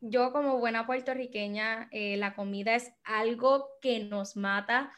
yo 0.00 0.32
como 0.32 0.58
buena 0.58 0.86
puertorriqueña, 0.86 1.88
eh, 1.90 2.16
la 2.16 2.34
comida 2.34 2.74
es 2.74 2.92
algo 3.04 3.68
que 3.82 4.00
nos 4.00 4.36
mata. 4.36 4.92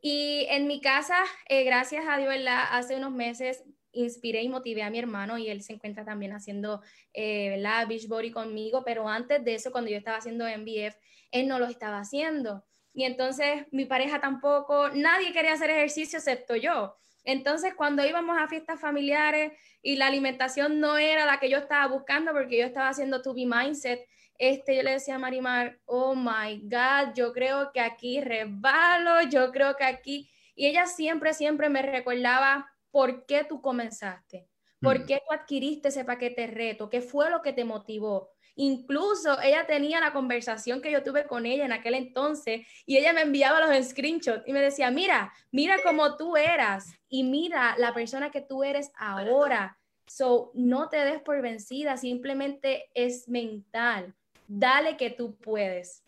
Y 0.00 0.46
en 0.50 0.66
mi 0.66 0.80
casa, 0.80 1.16
eh, 1.48 1.64
gracias 1.64 2.04
a 2.08 2.18
Dios, 2.18 2.34
hace 2.70 2.96
unos 2.96 3.12
meses 3.12 3.64
inspiré 3.92 4.42
y 4.42 4.48
motivé 4.48 4.82
a 4.82 4.90
mi 4.90 4.98
hermano 4.98 5.38
y 5.38 5.48
él 5.48 5.62
se 5.62 5.72
encuentra 5.72 6.04
también 6.04 6.32
haciendo 6.32 6.82
eh, 7.12 7.56
la 7.58 7.84
Beachbody 7.84 8.30
conmigo, 8.30 8.84
pero 8.84 9.08
antes 9.08 9.44
de 9.44 9.54
eso, 9.54 9.72
cuando 9.72 9.90
yo 9.90 9.96
estaba 9.96 10.18
haciendo 10.18 10.46
MBF, 10.46 10.96
él 11.30 11.48
no 11.48 11.58
lo 11.58 11.66
estaba 11.66 11.98
haciendo. 11.98 12.64
Y 12.92 13.04
entonces 13.04 13.66
mi 13.70 13.86
pareja 13.86 14.20
tampoco, 14.20 14.90
nadie 14.90 15.32
quería 15.32 15.52
hacer 15.52 15.70
ejercicio 15.70 16.18
excepto 16.18 16.56
yo. 16.56 16.96
Entonces, 17.28 17.74
cuando 17.74 18.06
íbamos 18.06 18.38
a 18.38 18.48
fiestas 18.48 18.80
familiares 18.80 19.52
y 19.82 19.96
la 19.96 20.06
alimentación 20.06 20.80
no 20.80 20.96
era 20.96 21.26
la 21.26 21.38
que 21.38 21.50
yo 21.50 21.58
estaba 21.58 21.86
buscando, 21.86 22.32
porque 22.32 22.56
yo 22.56 22.64
estaba 22.64 22.88
haciendo 22.88 23.20
To 23.20 23.34
Be 23.34 23.44
Mindset, 23.44 24.00
este, 24.38 24.74
yo 24.74 24.82
le 24.82 24.92
decía 24.92 25.16
a 25.16 25.18
Marimar, 25.18 25.78
oh 25.84 26.14
my 26.14 26.58
God, 26.62 27.12
yo 27.14 27.34
creo 27.34 27.70
que 27.70 27.80
aquí 27.80 28.22
resbalo, 28.22 29.28
yo 29.28 29.52
creo 29.52 29.76
que 29.76 29.84
aquí... 29.84 30.30
Y 30.54 30.68
ella 30.68 30.86
siempre, 30.86 31.34
siempre 31.34 31.68
me 31.68 31.82
recordaba, 31.82 32.66
por 32.90 33.26
qué 33.26 33.44
tú 33.44 33.60
comenzaste, 33.60 34.48
por 34.80 35.00
mm. 35.00 35.06
qué 35.06 35.16
tú 35.16 35.34
adquiriste 35.34 35.88
ese 35.88 36.06
paquete 36.06 36.46
reto, 36.46 36.88
qué 36.88 37.02
fue 37.02 37.28
lo 37.28 37.42
que 37.42 37.52
te 37.52 37.66
motivó. 37.66 38.30
Incluso 38.60 39.40
ella 39.40 39.66
tenía 39.68 40.00
la 40.00 40.12
conversación 40.12 40.82
que 40.82 40.90
yo 40.90 41.04
tuve 41.04 41.28
con 41.28 41.46
ella 41.46 41.64
en 41.64 41.70
aquel 41.70 41.94
entonces 41.94 42.66
y 42.86 42.96
ella 42.96 43.12
me 43.12 43.22
enviaba 43.22 43.60
los 43.60 43.88
screenshots 43.90 44.42
y 44.48 44.52
me 44.52 44.60
decía, 44.60 44.90
mira, 44.90 45.32
mira 45.52 45.76
cómo 45.84 46.16
tú 46.16 46.36
eras 46.36 46.92
y 47.08 47.22
mira 47.22 47.76
la 47.78 47.94
persona 47.94 48.32
que 48.32 48.40
tú 48.40 48.64
eres 48.64 48.90
ahora. 48.98 49.78
So, 50.08 50.50
no 50.54 50.88
te 50.88 50.96
des 50.96 51.20
por 51.20 51.40
vencida, 51.40 51.96
simplemente 51.96 52.90
es 52.94 53.28
mental. 53.28 54.12
Dale 54.48 54.96
que 54.96 55.10
tú 55.10 55.36
puedes. 55.36 56.02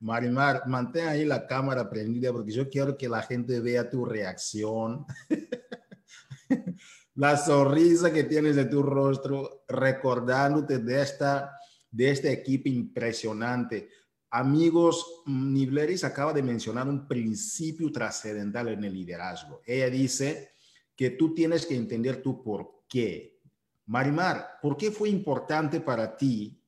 Marimar, 0.00 0.66
mantén 0.66 1.06
ahí 1.06 1.24
la 1.24 1.46
cámara 1.46 1.88
prendida 1.88 2.32
porque 2.32 2.50
yo 2.50 2.68
quiero 2.68 2.96
que 2.96 3.08
la 3.08 3.22
gente 3.22 3.60
vea 3.60 3.88
tu 3.88 4.04
reacción. 4.04 5.06
la 7.14 7.36
sonrisa 7.36 8.12
que 8.12 8.24
tienes 8.24 8.56
de 8.56 8.64
tu 8.64 8.82
rostro, 8.82 9.64
recordándote 9.68 10.78
de, 10.78 11.00
esta, 11.00 11.58
de 11.90 12.10
este 12.10 12.32
equipo 12.32 12.68
impresionante. 12.68 13.88
Amigos, 14.30 15.22
Nibleris 15.26 16.02
acaba 16.02 16.32
de 16.32 16.42
mencionar 16.42 16.88
un 16.88 17.06
principio 17.06 17.92
trascendental 17.92 18.68
en 18.68 18.84
el 18.84 18.92
liderazgo. 18.92 19.62
Ella 19.64 19.88
dice 19.90 20.54
que 20.96 21.10
tú 21.10 21.34
tienes 21.34 21.66
que 21.66 21.76
entender 21.76 22.20
tu 22.20 22.42
por 22.42 22.84
qué. 22.88 23.40
Marimar, 23.86 24.58
¿por 24.60 24.76
qué 24.76 24.90
fue 24.90 25.08
importante 25.08 25.80
para 25.80 26.16
ti 26.16 26.60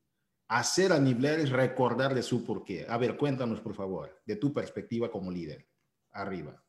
hacer 0.48 0.92
a 0.92 1.00
niveles 1.00 1.50
recordar 1.50 2.14
de 2.14 2.22
su 2.22 2.44
porqué. 2.44 2.86
A 2.88 2.96
ver, 2.98 3.16
cuéntanos, 3.16 3.60
por 3.60 3.74
favor, 3.74 4.22
de 4.24 4.36
tu 4.36 4.52
perspectiva 4.52 5.10
como 5.10 5.32
líder. 5.32 5.66
Arriba 6.12 6.62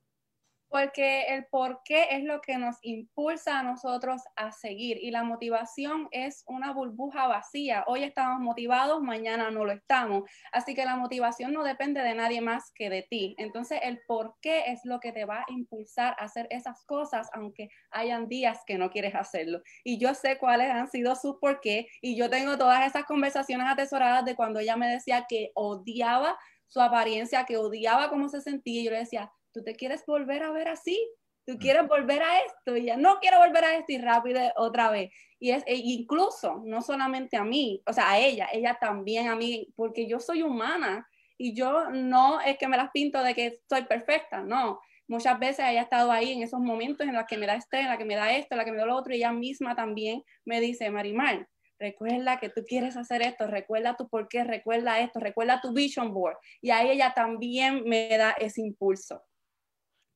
porque 0.69 1.27
el 1.29 1.45
por 1.45 1.81
qué 1.83 2.07
es 2.11 2.23
lo 2.23 2.41
que 2.41 2.57
nos 2.57 2.77
impulsa 2.81 3.59
a 3.59 3.63
nosotros 3.63 4.21
a 4.35 4.51
seguir 4.51 4.97
y 5.01 5.11
la 5.11 5.23
motivación 5.23 6.07
es 6.11 6.43
una 6.47 6.73
burbuja 6.73 7.27
vacía. 7.27 7.83
Hoy 7.87 8.03
estamos 8.03 8.39
motivados, 8.41 9.01
mañana 9.01 9.49
no 9.49 9.65
lo 9.65 9.71
estamos. 9.71 10.29
Así 10.51 10.75
que 10.75 10.85
la 10.85 10.95
motivación 10.95 11.53
no 11.53 11.63
depende 11.63 12.01
de 12.01 12.15
nadie 12.15 12.41
más 12.41 12.71
que 12.75 12.89
de 12.89 13.03
ti. 13.03 13.35
Entonces 13.37 13.79
el 13.83 14.01
por 14.07 14.35
qué 14.41 14.63
es 14.67 14.81
lo 14.83 14.99
que 14.99 15.11
te 15.11 15.25
va 15.25 15.39
a 15.39 15.45
impulsar 15.47 16.15
a 16.19 16.25
hacer 16.25 16.47
esas 16.49 16.83
cosas 16.85 17.29
aunque 17.33 17.69
hayan 17.91 18.27
días 18.27 18.61
que 18.65 18.77
no 18.77 18.89
quieres 18.89 19.15
hacerlo. 19.15 19.61
Y 19.83 19.99
yo 19.99 20.13
sé 20.13 20.37
cuáles 20.37 20.69
han 20.69 20.89
sido 20.89 21.15
sus 21.15 21.37
por 21.37 21.61
qué 21.61 21.87
y 22.01 22.17
yo 22.17 22.29
tengo 22.29 22.57
todas 22.57 22.85
esas 22.85 23.05
conversaciones 23.05 23.67
atesoradas 23.67 24.25
de 24.25 24.35
cuando 24.35 24.59
ella 24.59 24.75
me 24.75 24.87
decía 24.87 25.25
que 25.29 25.51
odiaba 25.53 26.37
su 26.67 26.81
apariencia, 26.81 27.45
que 27.45 27.57
odiaba 27.57 28.09
cómo 28.09 28.27
se 28.27 28.41
sentía 28.41 28.81
y 28.81 28.85
yo 28.85 28.91
le 28.91 28.99
decía, 28.99 29.31
tú 29.57 29.63
te 29.63 29.75
quieres 29.75 30.05
volver 30.05 30.43
a 30.43 30.51
ver 30.51 30.67
así, 30.67 30.99
tú 31.45 31.53
mm. 31.55 31.57
quieres 31.57 31.87
volver 31.87 32.21
a 32.21 32.41
esto, 32.41 32.77
y 32.77 32.85
ya 32.85 32.97
no 32.97 33.19
quiero 33.19 33.39
volver 33.39 33.63
a 33.63 33.75
esto 33.77 33.91
y 33.91 33.97
rápido 33.97 34.39
otra 34.55 34.91
vez. 34.91 35.11
Y 35.39 35.51
es 35.51 35.63
e 35.65 35.75
incluso, 35.75 36.61
no 36.65 36.81
solamente 36.81 37.37
a 37.37 37.43
mí, 37.43 37.81
o 37.87 37.93
sea, 37.93 38.11
a 38.11 38.19
ella, 38.19 38.47
ella 38.53 38.77
también 38.79 39.27
a 39.27 39.35
mí, 39.35 39.73
porque 39.75 40.07
yo 40.07 40.19
soy 40.19 40.43
humana 40.43 41.07
y 41.37 41.55
yo 41.55 41.89
no 41.89 42.39
es 42.41 42.57
que 42.57 42.67
me 42.67 42.77
las 42.77 42.91
pinto 42.91 43.23
de 43.23 43.33
que 43.33 43.59
soy 43.67 43.83
perfecta, 43.83 44.41
no. 44.41 44.79
Muchas 45.07 45.39
veces 45.39 45.59
ella 45.59 45.81
ha 45.81 45.83
estado 45.83 46.11
ahí 46.11 46.33
en 46.33 46.43
esos 46.43 46.59
momentos 46.59 47.07
en 47.07 47.15
los 47.15 47.25
que 47.25 47.37
me 47.37 47.47
da 47.47 47.55
estrés, 47.55 47.83
en 47.83 47.89
la 47.89 47.97
que 47.97 48.05
me 48.05 48.15
da 48.15 48.31
esto, 48.35 48.49
en 48.51 48.57
la 48.57 48.65
que 48.65 48.71
me 48.71 48.77
da 48.77 48.85
lo 48.85 48.95
otro, 48.95 49.13
y 49.13 49.17
ella 49.17 49.31
misma 49.31 49.75
también 49.75 50.21
me 50.45 50.59
dice, 50.59 50.89
Marimar, 50.91 51.47
recuerda 51.79 52.39
que 52.39 52.49
tú 52.49 52.63
quieres 52.67 52.97
hacer 52.97 53.21
esto, 53.21 53.47
recuerda 53.47 53.95
tu 53.95 54.09
por 54.09 54.27
qué, 54.27 54.43
recuerda 54.43 54.99
esto, 54.99 55.19
recuerda 55.19 55.61
tu 55.61 55.71
vision 55.71 56.13
board. 56.13 56.37
Y 56.61 56.71
ahí 56.71 56.89
ella 56.89 57.13
también 57.15 57.83
me 57.85 58.17
da 58.17 58.31
ese 58.31 58.61
impulso 58.61 59.23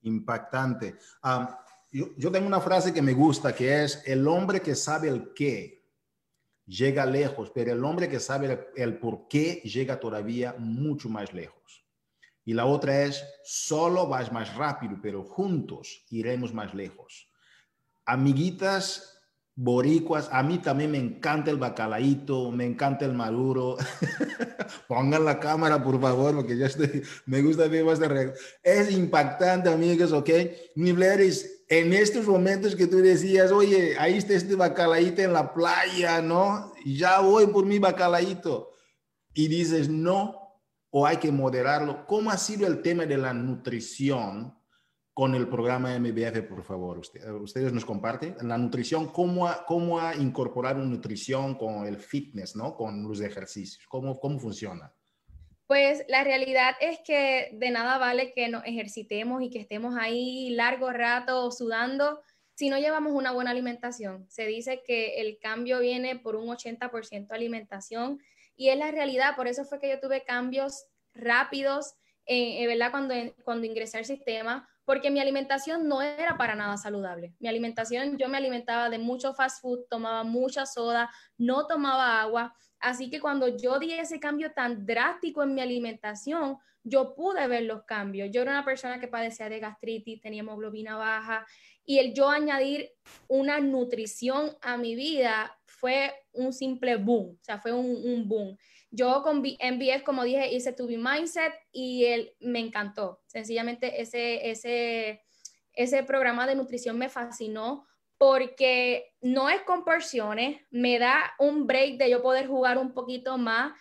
impactante. 0.04 0.96
yo, 1.92 2.32
tengo 2.32 2.48
una 2.48 2.62
frase 2.62 2.94
que 2.94 3.02
me 3.02 3.14
gusta, 3.14 3.56
que 3.56 3.84
es, 3.84 4.04
el 4.06 4.28
hombre 4.28 4.62
que 4.62 4.76
sabe 4.76 5.10
el 5.10 5.34
qué 5.34 5.82
llega 6.66 7.06
lejos, 7.06 7.52
pero 7.54 7.72
el 7.74 7.84
hombre 7.84 8.08
que 8.08 8.20
sabe 8.20 8.72
el, 8.76 8.98
por 8.98 9.28
qué 9.28 9.62
llega 9.64 10.00
todavía 10.00 10.56
mucho 10.58 11.10
más 11.10 11.34
lejos. 11.34 11.86
Y 12.44 12.54
la 12.54 12.66
otra 12.66 13.04
es, 13.04 13.24
solo 13.44 14.08
vas 14.08 14.32
más 14.32 14.56
rápido, 14.56 14.98
pero 15.02 15.24
juntos 15.24 16.06
iremos 16.10 16.54
más 16.54 16.74
lejos. 16.74 17.30
Amiguitas 18.06 19.21
boricuas, 19.64 20.28
a 20.32 20.42
mí 20.42 20.58
también 20.58 20.90
me 20.90 20.98
encanta 20.98 21.52
el 21.52 21.58
bacalaíto, 21.58 22.50
me 22.50 22.66
encanta 22.66 23.06
el 23.06 23.14
maduro. 23.14 23.78
Pongan 24.88 25.24
la 25.24 25.40
cámara, 25.40 25.84
por 25.84 26.02
favor, 26.02 26.34
porque 26.34 26.58
yo 26.58 26.66
estoy, 26.66 27.04
me 27.28 27.44
gusta 27.44 27.68
ver 27.68 27.86
más 27.86 28.00
de 28.00 28.34
Es 28.64 28.92
impactante, 28.92 29.70
amigos, 29.70 30.14
¿ok? 30.14 30.30
Nibleris, 30.76 31.64
en 31.70 31.94
estos 31.94 32.26
momentos 32.26 32.76
que 32.76 32.88
tú 32.88 32.98
decías, 32.98 33.52
oye, 33.52 33.96
ahí 34.00 34.18
está 34.18 34.34
este 34.34 34.56
bacalaíto 34.56 35.22
en 35.22 35.34
la 35.34 35.54
playa, 35.54 36.24
¿no? 36.24 36.74
Ya 36.84 37.20
voy 37.20 37.46
por 37.46 37.64
mi 37.64 37.78
bacalaíto. 37.78 38.72
Y 39.36 39.48
dices, 39.48 39.90
no, 39.90 40.60
o 40.90 41.06
hay 41.06 41.18
que 41.18 41.32
moderarlo. 41.32 42.08
¿Cómo 42.08 42.32
ha 42.32 42.38
sido 42.38 42.66
el 42.66 42.82
tema 42.82 43.06
de 43.06 43.18
la 43.18 43.32
nutrición 43.32 44.56
con 45.22 45.36
el 45.36 45.48
programa 45.48 46.00
MBF, 46.00 46.42
por 46.50 46.64
favor. 46.64 46.98
ustedes 46.98 47.72
nos 47.72 47.86
comparten 47.86 48.36
la 48.42 48.58
nutrición, 48.58 49.12
cómo, 49.12 49.48
cómo 49.68 50.00
a 50.00 50.16
incorporar 50.16 50.78
una 50.78 50.86
nutrición 50.86 51.54
con 51.54 51.86
el 51.86 51.98
fitness, 51.98 52.56
¿no? 52.56 52.76
Con 52.76 53.04
los 53.04 53.22
ejercicios, 53.22 53.86
cómo, 53.88 54.20
cómo 54.20 54.40
funciona. 54.40 54.92
Pues 55.68 56.04
la 56.08 56.24
realidad 56.24 56.74
es 56.82 57.02
que 57.06 57.52
de 57.54 57.70
nada 57.70 58.00
vale 58.00 58.34
que 58.34 58.50
nos 58.50 58.66
ejercitemos 58.66 59.44
y 59.44 59.52
que 59.52 59.60
estemos 59.60 59.94
ahí 59.96 60.50
largo 60.56 60.92
rato 60.92 61.52
sudando 61.52 62.20
si 62.56 62.72
no 62.72 62.80
llevamos 62.80 63.14
una 63.14 63.32
buena 63.32 63.52
alimentación. 63.52 64.26
Se 64.28 64.48
dice 64.48 64.82
que 64.84 65.22
el 65.22 65.38
cambio 65.38 65.82
viene 65.82 66.16
por 66.16 66.36
un 66.36 66.48
80% 66.48 67.28
alimentación 67.30 68.18
y 68.56 68.70
es 68.70 68.78
la 68.80 68.90
realidad. 68.90 69.36
Por 69.36 69.48
eso 69.48 69.66
fue 69.66 69.78
que 69.78 69.90
yo 69.90 70.00
tuve 70.00 70.24
cambios 70.24 70.86
rápidos, 71.14 71.94
eh, 72.26 72.66
¿verdad? 72.66 72.90
Cuando, 72.90 73.14
cuando 73.44 73.68
ingresé 73.68 74.00
al 74.00 74.06
sistema, 74.06 74.68
porque 74.92 75.10
mi 75.10 75.22
alimentación 75.22 75.88
no 75.88 76.02
era 76.02 76.36
para 76.36 76.54
nada 76.54 76.76
saludable. 76.76 77.34
Mi 77.40 77.48
alimentación, 77.48 78.18
yo 78.18 78.28
me 78.28 78.38
alimentaba 78.38 78.90
de 78.90 78.98
mucho 78.98 79.34
fast 79.34 79.62
food, 79.62 79.86
tomaba 79.90 80.26
mucha 80.26 80.66
soda, 80.66 81.10
no 81.38 81.66
tomaba 81.66 82.20
agua. 82.20 82.54
Así 82.78 83.10
que 83.10 83.22
cuando 83.22 83.56
yo 83.56 83.80
di 83.80 83.94
ese 83.94 84.20
cambio 84.20 84.52
tan 84.52 84.86
drástico 84.86 85.44
en 85.44 85.54
mi 85.54 85.62
alimentación, 85.62 86.58
yo 86.84 87.16
pude 87.16 87.48
ver 87.48 87.64
los 87.64 87.84
cambios. 87.84 88.32
Yo 88.34 88.42
era 88.42 88.52
una 88.52 88.66
persona 88.66 89.00
que 89.00 89.08
padecía 89.08 89.48
de 89.48 89.62
gastritis, 89.62 90.20
tenía 90.20 90.42
hemoglobina 90.42 90.98
baja 90.98 91.46
y 91.86 92.00
el 92.00 92.14
yo 92.14 92.30
añadir 92.30 92.92
una 93.30 93.62
nutrición 93.62 94.58
a 94.62 94.76
mi 94.76 94.96
vida 94.96 95.58
fue 95.68 96.14
un 96.34 96.52
simple 96.52 96.98
boom, 96.98 97.38
o 97.40 97.44
sea, 97.46 97.60
fue 97.60 97.72
un, 97.72 97.86
un 97.86 98.28
boom. 98.28 98.58
Yo 98.92 99.24
con 99.24 99.40
MBF, 99.40 100.04
como 100.04 100.24
dije, 100.24 100.54
hice 100.54 100.74
To 100.74 100.86
Be 100.86 100.98
Mindset 100.98 101.54
y 101.72 102.06
él 102.06 102.36
me 102.40 102.60
encantó. 102.60 103.22
Sencillamente 103.26 104.02
ese, 104.02 104.52
ese, 104.52 105.24
ese 105.74 106.04
programa 106.04 106.46
de 106.46 106.56
nutrición 106.56 106.98
me 106.98 107.10
fascinó 107.10 107.88
porque 108.18 109.16
no 109.22 109.50
es 109.50 109.62
con 109.62 109.84
porciones, 109.84 110.62
me 110.70 111.00
da 111.00 111.34
un 111.40 111.66
break 111.66 111.98
de 111.98 112.10
yo 112.10 112.22
poder 112.22 112.46
jugar 112.48 112.78
un 112.78 112.94
poquito 112.94 113.38
más, 113.38 113.74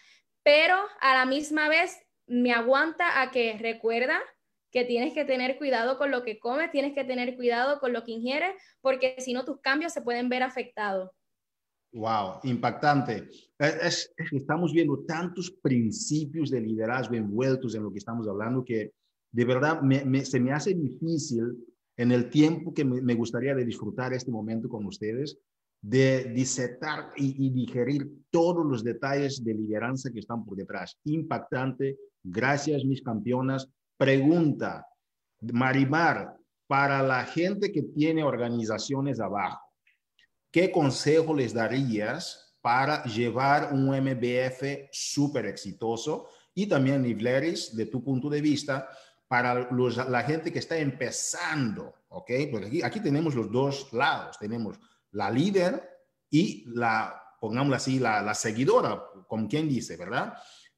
pero 0.42 0.77
a 1.01 1.14
la 1.14 1.27
misma 1.27 1.68
vez 1.68 2.01
me 2.27 2.53
aguanta 2.53 3.20
a 3.20 3.31
que 3.31 3.59
recuerda 3.59 4.18
que 4.70 4.85
tienes 4.85 5.12
que 5.12 5.25
tener 5.25 5.59
cuidado 5.59 5.99
con 5.99 6.11
lo 6.11 6.23
que 6.23 6.38
comes, 6.38 6.70
tienes 6.70 6.94
que 6.94 7.05
tener 7.05 7.37
cuidado 7.37 7.81
con 7.81 7.92
lo 7.92 8.05
que 8.05 8.12
ingieres, 8.12 8.55
porque 8.81 9.16
si 9.18 9.33
no 9.33 9.44
tus 9.44 9.61
cambios 9.61 9.92
se 9.92 10.01
pueden 10.01 10.29
ver 10.29 10.42
afectados. 10.42 11.11
Wow, 11.92 12.40
impactante. 12.44 13.29
estamos 14.33 14.72
viendo 14.72 15.05
tantos 15.05 15.50
principios 15.50 16.50
de 16.50 16.61
liderazgo 16.61 17.16
envueltos 17.16 17.74
en 17.74 17.83
lo 17.83 17.90
que 17.90 17.98
estamos 17.98 18.29
hablando 18.29 18.64
que 18.64 18.92
de 19.33 19.44
verdad 19.44 19.81
se 20.22 20.40
me 20.40 20.53
hace 20.53 20.74
difícil 20.74 21.57
en 21.96 22.12
el 22.12 22.31
tiempo 22.31 22.72
que 22.72 22.85
me, 22.85 23.14
gustaría 23.14 23.55
de 23.55 23.64
disfrutar 23.64 24.12
este 24.14 24.31
momento 24.31 24.68
con 24.68 24.87
ustedes, 24.87 25.38
de 25.83 26.33
disetar 26.33 27.11
y, 27.16 27.46
y, 27.46 27.50
digerir 27.50 28.09
todos 28.31 28.64
los 28.64 28.85
detalles 28.85 29.42
de 29.44 29.55
lideranza 29.55 30.11
que 30.11 30.20
están 30.20 30.44
por 30.44 30.57
detrás. 30.57 30.96
Impactante. 31.05 31.98
Gracias, 32.22 32.85
mis 32.85 33.03
campeonas. 33.03 33.68
Pregunta, 33.96 34.87
Marimar, 35.53 36.37
para 36.66 37.03
la 37.03 37.24
gente 37.24 37.72
que 37.72 37.83
tiene 37.83 38.22
organizaciones 38.22 39.20
abajo, 39.20 39.69
¿qué 40.50 40.70
consejo 40.70 41.34
les 41.34 41.52
darías 41.52 42.56
para 42.60 43.04
llevar 43.04 43.72
un 43.72 43.88
MBF 43.88 44.90
súper 44.92 45.46
exitoso? 45.46 46.28
Y 46.54 46.66
también, 46.66 47.02
Nivleris, 47.02 47.76
de 47.76 47.86
tu 47.86 48.02
punto 48.02 48.28
de 48.28 48.40
vista, 48.40 48.88
para 49.28 49.68
la 49.70 50.22
gente 50.22 50.52
que 50.52 50.58
está 50.58 50.76
empezando, 50.76 51.94
¿ok? 52.08 52.30
Porque 52.50 52.66
aquí, 52.66 52.82
aquí 52.82 53.00
tenemos 53.00 53.34
los 53.34 53.50
dos 53.50 53.92
lados. 53.92 54.38
Tenemos 54.38 54.76
la 55.12 55.30
líder 55.30 55.88
y 56.28 56.64
la, 56.66 57.22
pongámoslo 57.40 57.76
así, 57.76 57.98
la, 57.98 58.22
la 58.22 58.34
seguidora, 58.34 59.00
como 59.28 59.48
quien 59.48 59.68
dice, 59.68 59.96
¿verdad? 59.96 60.34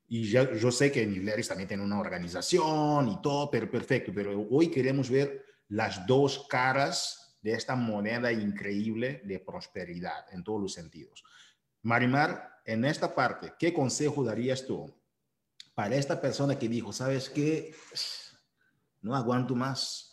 Y 0.06 0.30
ya, 0.30 0.52
yo 0.54 0.70
sé 0.70 0.92
que 0.92 1.06
Nivleris 1.06 1.48
también 1.48 1.68
tiene 1.68 1.82
una 1.82 1.98
organización 1.98 3.08
y 3.08 3.22
todo, 3.22 3.50
pero 3.50 3.70
perfecto. 3.70 4.12
Pero 4.14 4.46
hoy 4.50 4.68
queremos 4.68 5.08
ver 5.08 5.42
las 5.68 6.06
dos 6.06 6.46
caras 6.50 7.21
de 7.42 7.52
esta 7.52 7.74
moneda 7.74 8.33
increíble 8.33 9.20
de 9.24 9.40
prosperidad 9.40 10.33
en 10.33 10.44
todos 10.44 10.62
los 10.62 10.72
sentidos. 10.72 11.24
Marimar, 11.83 12.61
en 12.64 12.85
esta 12.85 13.14
parte, 13.14 13.55
¿qué 13.59 13.72
consejo 13.72 14.22
darías 14.22 14.64
tú 14.64 14.94
para 15.74 15.96
esta 15.96 16.20
persona 16.20 16.59
que 16.59 16.68
dijo, 16.68 16.92
sabes 16.92 17.28
qué, 17.28 17.74
no 19.00 19.16
aguanto 19.16 19.57
más? 19.57 20.12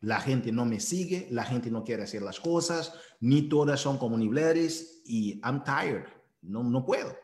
La 0.00 0.20
gente 0.20 0.52
no 0.52 0.64
me 0.64 0.78
sigue, 0.78 1.26
la 1.30 1.44
gente 1.44 1.70
no 1.70 1.82
quiere 1.82 2.04
hacer 2.04 2.22
las 2.22 2.38
cosas, 2.38 2.94
ni 3.18 3.48
todas 3.48 3.80
son 3.80 3.98
como 3.98 4.16
Nibleres 4.16 5.02
y 5.04 5.40
I'm 5.44 5.64
tired, 5.64 6.04
no, 6.42 6.62
no 6.62 6.84
puedo. 6.86 7.16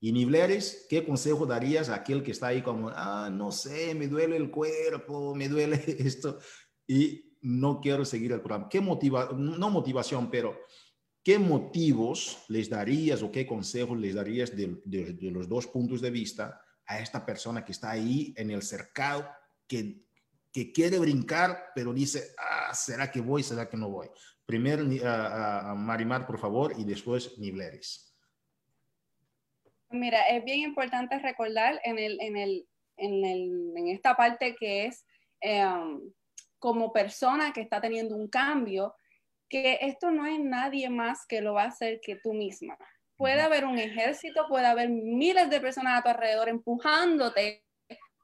Y 0.00 0.12
Nibleres, 0.12 0.86
¿qué 0.88 1.04
consejo 1.04 1.46
darías 1.46 1.88
a 1.88 1.96
aquel 1.96 2.22
que 2.22 2.32
está 2.32 2.48
ahí 2.48 2.62
como, 2.62 2.90
ah, 2.94 3.30
no 3.30 3.52
sé, 3.52 3.94
me 3.94 4.08
duele 4.08 4.36
el 4.36 4.50
cuerpo, 4.50 5.34
me 5.34 5.48
duele 5.48 5.84
esto? 5.98 6.38
Y 6.86 7.27
no 7.48 7.80
quiero 7.80 8.04
seguir 8.04 8.32
el 8.32 8.40
programa. 8.40 8.68
¿Qué 8.68 8.78
motiva, 8.78 9.30
no 9.34 9.70
motivación, 9.70 10.30
pero 10.30 10.60
qué 11.24 11.38
motivos 11.38 12.44
les 12.48 12.68
darías 12.68 13.22
o 13.22 13.32
qué 13.32 13.46
consejos 13.46 13.98
les 13.98 14.14
darías 14.14 14.54
de, 14.54 14.76
los 15.22 15.48
dos 15.48 15.66
puntos 15.66 16.02
de 16.02 16.10
vista 16.10 16.60
a 16.84 17.00
esta 17.00 17.24
persona 17.24 17.64
que 17.64 17.72
está 17.72 17.90
ahí 17.90 18.34
en 18.36 18.50
el 18.50 18.60
cercado, 18.60 19.26
que, 19.66 20.02
que 20.52 20.72
quiere 20.72 20.98
brincar, 20.98 21.72
pero 21.74 21.94
dice, 21.94 22.34
ah, 22.38 22.74
¿será 22.74 23.10
que 23.10 23.22
voy? 23.22 23.42
¿Será 23.42 23.66
que 23.66 23.78
no 23.78 23.88
voy? 23.88 24.08
Primero 24.44 24.84
Marimar, 25.74 26.26
por 26.26 26.38
favor, 26.38 26.74
y 26.76 26.84
después 26.84 27.38
Nibleris. 27.38 28.14
Mira, 29.88 30.20
es 30.28 30.44
bien 30.44 30.60
importante 30.60 31.18
recordar 31.18 31.80
en, 31.82 31.98
el, 31.98 32.20
en, 32.20 32.36
el, 32.36 32.68
en, 32.98 33.24
el, 33.24 33.72
en 33.74 33.88
esta 33.88 34.14
parte 34.16 34.54
que 34.54 34.84
es 34.84 35.06
em, 35.40 36.12
como 36.58 36.92
persona 36.92 37.52
que 37.52 37.60
está 37.60 37.80
teniendo 37.80 38.16
un 38.16 38.28
cambio, 38.28 38.94
que 39.48 39.78
esto 39.82 40.10
no 40.10 40.26
es 40.26 40.38
nadie 40.40 40.90
más 40.90 41.26
que 41.26 41.40
lo 41.40 41.54
va 41.54 41.64
a 41.64 41.68
hacer 41.68 42.00
que 42.00 42.16
tú 42.16 42.34
misma. 42.34 42.76
Puede 43.16 43.40
haber 43.40 43.64
un 43.64 43.78
ejército, 43.78 44.46
puede 44.48 44.66
haber 44.66 44.88
miles 44.90 45.50
de 45.50 45.60
personas 45.60 45.98
a 45.98 46.02
tu 46.02 46.08
alrededor 46.08 46.48
empujándote 46.48 47.64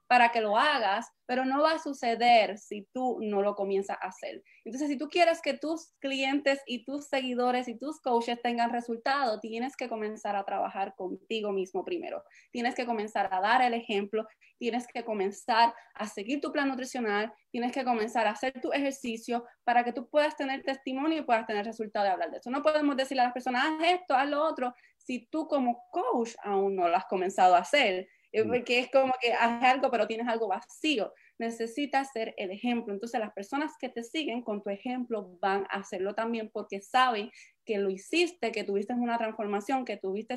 para 0.07 0.31
que 0.31 0.40
lo 0.40 0.57
hagas, 0.57 1.11
pero 1.27 1.45
no 1.45 1.62
va 1.62 1.73
a 1.73 1.79
suceder 1.79 2.59
si 2.59 2.87
tú 2.93 3.19
no 3.21 3.40
lo 3.40 3.55
comienzas 3.55 3.97
a 4.01 4.09
hacer. 4.09 4.43
Entonces, 4.64 4.88
si 4.88 4.99
tú 4.99 5.09
quieres 5.09 5.40
que 5.40 5.55
tus 5.55 5.93
clientes 5.99 6.61
y 6.67 6.85
tus 6.85 7.07
seguidores 7.07 7.69
y 7.69 7.79
tus 7.79 8.01
coaches 8.01 8.40
tengan 8.43 8.71
resultado, 8.71 9.40
tienes 9.40 9.77
que 9.77 9.88
comenzar 9.88 10.37
a 10.37 10.45
trabajar 10.45 10.95
contigo 10.97 11.53
mismo 11.53 11.85
primero. 11.85 12.23
Tienes 12.51 12.75
que 12.75 12.85
comenzar 12.85 13.33
a 13.33 13.40
dar 13.40 13.62
el 13.62 13.73
ejemplo, 13.73 14.27
tienes 14.59 14.87
que 14.87 15.05
comenzar 15.05 15.75
a 15.95 16.07
seguir 16.07 16.40
tu 16.40 16.53
plan 16.53 16.69
nutricional, 16.69 17.33
tienes 17.51 17.73
que 17.73 17.85
comenzar 17.85 18.27
a 18.27 18.33
hacer 18.33 18.53
tu 18.61 18.73
ejercicio 18.73 19.45
para 19.64 19.85
que 19.85 19.93
tú 19.93 20.09
puedas 20.09 20.37
tener 20.37 20.62
testimonio 20.62 21.19
y 21.19 21.23
puedas 21.23 21.47
tener 21.47 21.64
resultado 21.64 22.05
de 22.05 22.12
hablar 22.12 22.31
de 22.31 22.38
eso. 22.38 22.51
No 22.51 22.62
podemos 22.62 22.97
decirle 22.97 23.23
a 23.23 23.27
las 23.27 23.33
personas, 23.33 23.64
haz 23.64 23.93
esto, 23.93 24.14
haz 24.14 24.29
lo 24.29 24.43
otro, 24.43 24.75
si 24.99 25.27
tú 25.27 25.47
como 25.47 25.85
coach 25.90 26.35
aún 26.43 26.77
no 26.77 26.88
lo 26.88 26.97
has 26.97 27.07
comenzado 27.07 27.55
a 27.55 27.59
hacer 27.59 28.07
porque 28.42 28.81
es 28.81 28.90
como 28.90 29.12
que 29.20 29.33
haz 29.33 29.62
algo, 29.62 29.90
pero 29.90 30.07
tienes 30.07 30.27
algo 30.27 30.49
vacío. 30.49 31.12
Necesitas 31.38 32.11
ser 32.12 32.35
el 32.37 32.51
ejemplo. 32.51 32.92
Entonces 32.92 33.20
las 33.20 33.33
personas 33.33 33.73
que 33.79 33.88
te 33.88 34.03
siguen 34.03 34.42
con 34.42 34.62
tu 34.62 34.70
ejemplo 34.70 35.37
van 35.40 35.64
a 35.70 35.79
hacerlo 35.79 36.14
también 36.14 36.51
porque 36.53 36.81
saben 36.81 37.31
que 37.64 37.79
lo 37.79 37.90
hiciste, 37.90 38.51
que 38.51 38.64
tuviste 38.64 38.92
una 38.94 39.18
transformación, 39.18 39.85
que 39.85 39.97
tuviste 39.97 40.35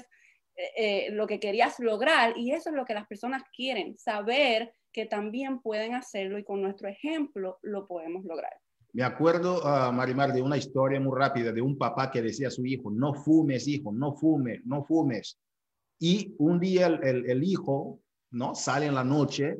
eh, 0.55 0.71
eh, 0.77 1.11
lo 1.11 1.25
que 1.27 1.39
querías 1.39 1.79
lograr. 1.79 2.37
Y 2.37 2.51
eso 2.51 2.69
es 2.69 2.75
lo 2.75 2.85
que 2.85 2.93
las 2.93 3.07
personas 3.07 3.43
quieren, 3.55 3.97
saber 3.97 4.73
que 4.91 5.05
también 5.05 5.61
pueden 5.61 5.95
hacerlo 5.95 6.37
y 6.37 6.43
con 6.43 6.61
nuestro 6.61 6.87
ejemplo 6.87 7.59
lo 7.61 7.87
podemos 7.87 8.25
lograr. 8.25 8.53
Me 8.93 9.03
acuerdo, 9.03 9.61
uh, 9.61 9.91
Marimar, 9.91 10.33
de 10.33 10.41
una 10.41 10.57
historia 10.57 10.99
muy 10.99 11.15
rápida 11.15 11.51
de 11.51 11.61
un 11.61 11.77
papá 11.77 12.09
que 12.09 12.21
decía 12.21 12.47
a 12.47 12.51
su 12.51 12.65
hijo, 12.65 12.89
no 12.89 13.13
fumes, 13.13 13.67
hijo, 13.67 13.91
no 13.91 14.15
fumes, 14.15 14.61
no 14.65 14.83
fumes. 14.83 15.37
Y 15.99 16.35
un 16.37 16.59
día 16.59 16.87
el, 16.87 17.43
hijo, 17.43 17.99
¿no? 18.31 18.53
Sale 18.53 18.85
en 18.85 18.95
la 18.95 19.03
noche 19.03 19.57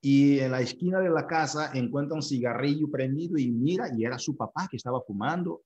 y 0.00 0.40
en 0.40 0.50
la 0.50 0.60
esquina 0.60 1.00
de 1.00 1.10
la 1.10 1.26
casa 1.26 1.70
encuentra 1.74 2.16
un 2.16 2.22
cigarrillo 2.22 2.90
prendido 2.90 3.38
y 3.38 3.50
mira, 3.50 3.88
y 3.96 4.04
era 4.04 4.18
su 4.18 4.36
papá 4.36 4.66
que 4.68 4.76
estaba 4.76 5.00
fumando. 5.00 5.62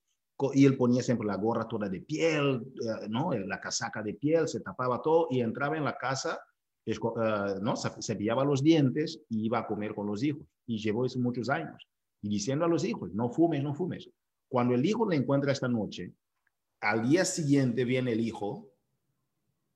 Y 0.52 0.66
él 0.66 0.76
ponía 0.76 1.02
siempre 1.02 1.26
la 1.26 1.36
gorra 1.36 1.66
toda 1.66 1.88
de 1.88 2.02
piel, 2.02 2.62
eh, 2.74 3.08
¿no? 3.08 3.32
La 3.32 3.58
casaca 3.58 4.02
de 4.02 4.12
piel, 4.14 4.46
se 4.46 4.60
tapaba 4.60 5.00
todo 5.00 5.28
y 5.30 5.40
entraba 5.40 5.78
en 5.78 5.84
la 5.84 5.96
casa, 5.96 6.38
eh, 6.84 6.94
¿no? 7.62 7.74
Se 7.76 8.16
pillaba 8.16 8.44
los 8.44 8.62
dientes 8.62 9.22
y 9.30 9.46
iba 9.46 9.60
a 9.60 9.66
comer 9.66 9.94
con 9.94 10.06
los 10.06 10.22
hijos. 10.22 10.46
Y 10.66 10.76
llevó 10.76 11.06
eso 11.06 11.18
muchos 11.18 11.48
años. 11.48 11.88
Y 12.20 12.28
diciendo 12.28 12.66
a 12.66 12.68
los 12.68 12.84
hijos, 12.84 13.14
no 13.14 13.30
fumes, 13.30 13.62
no 13.62 13.74
fumes. 13.74 14.10
Cuando 14.48 14.74
el 14.74 14.84
hijo 14.84 15.08
le 15.08 15.16
encuentra 15.16 15.52
esta 15.52 15.68
noche, 15.68 16.12
al 16.80 17.08
día 17.08 17.24
siguiente 17.24 17.84
viene 17.84 18.12
el 18.12 18.20
hijo 18.20 18.68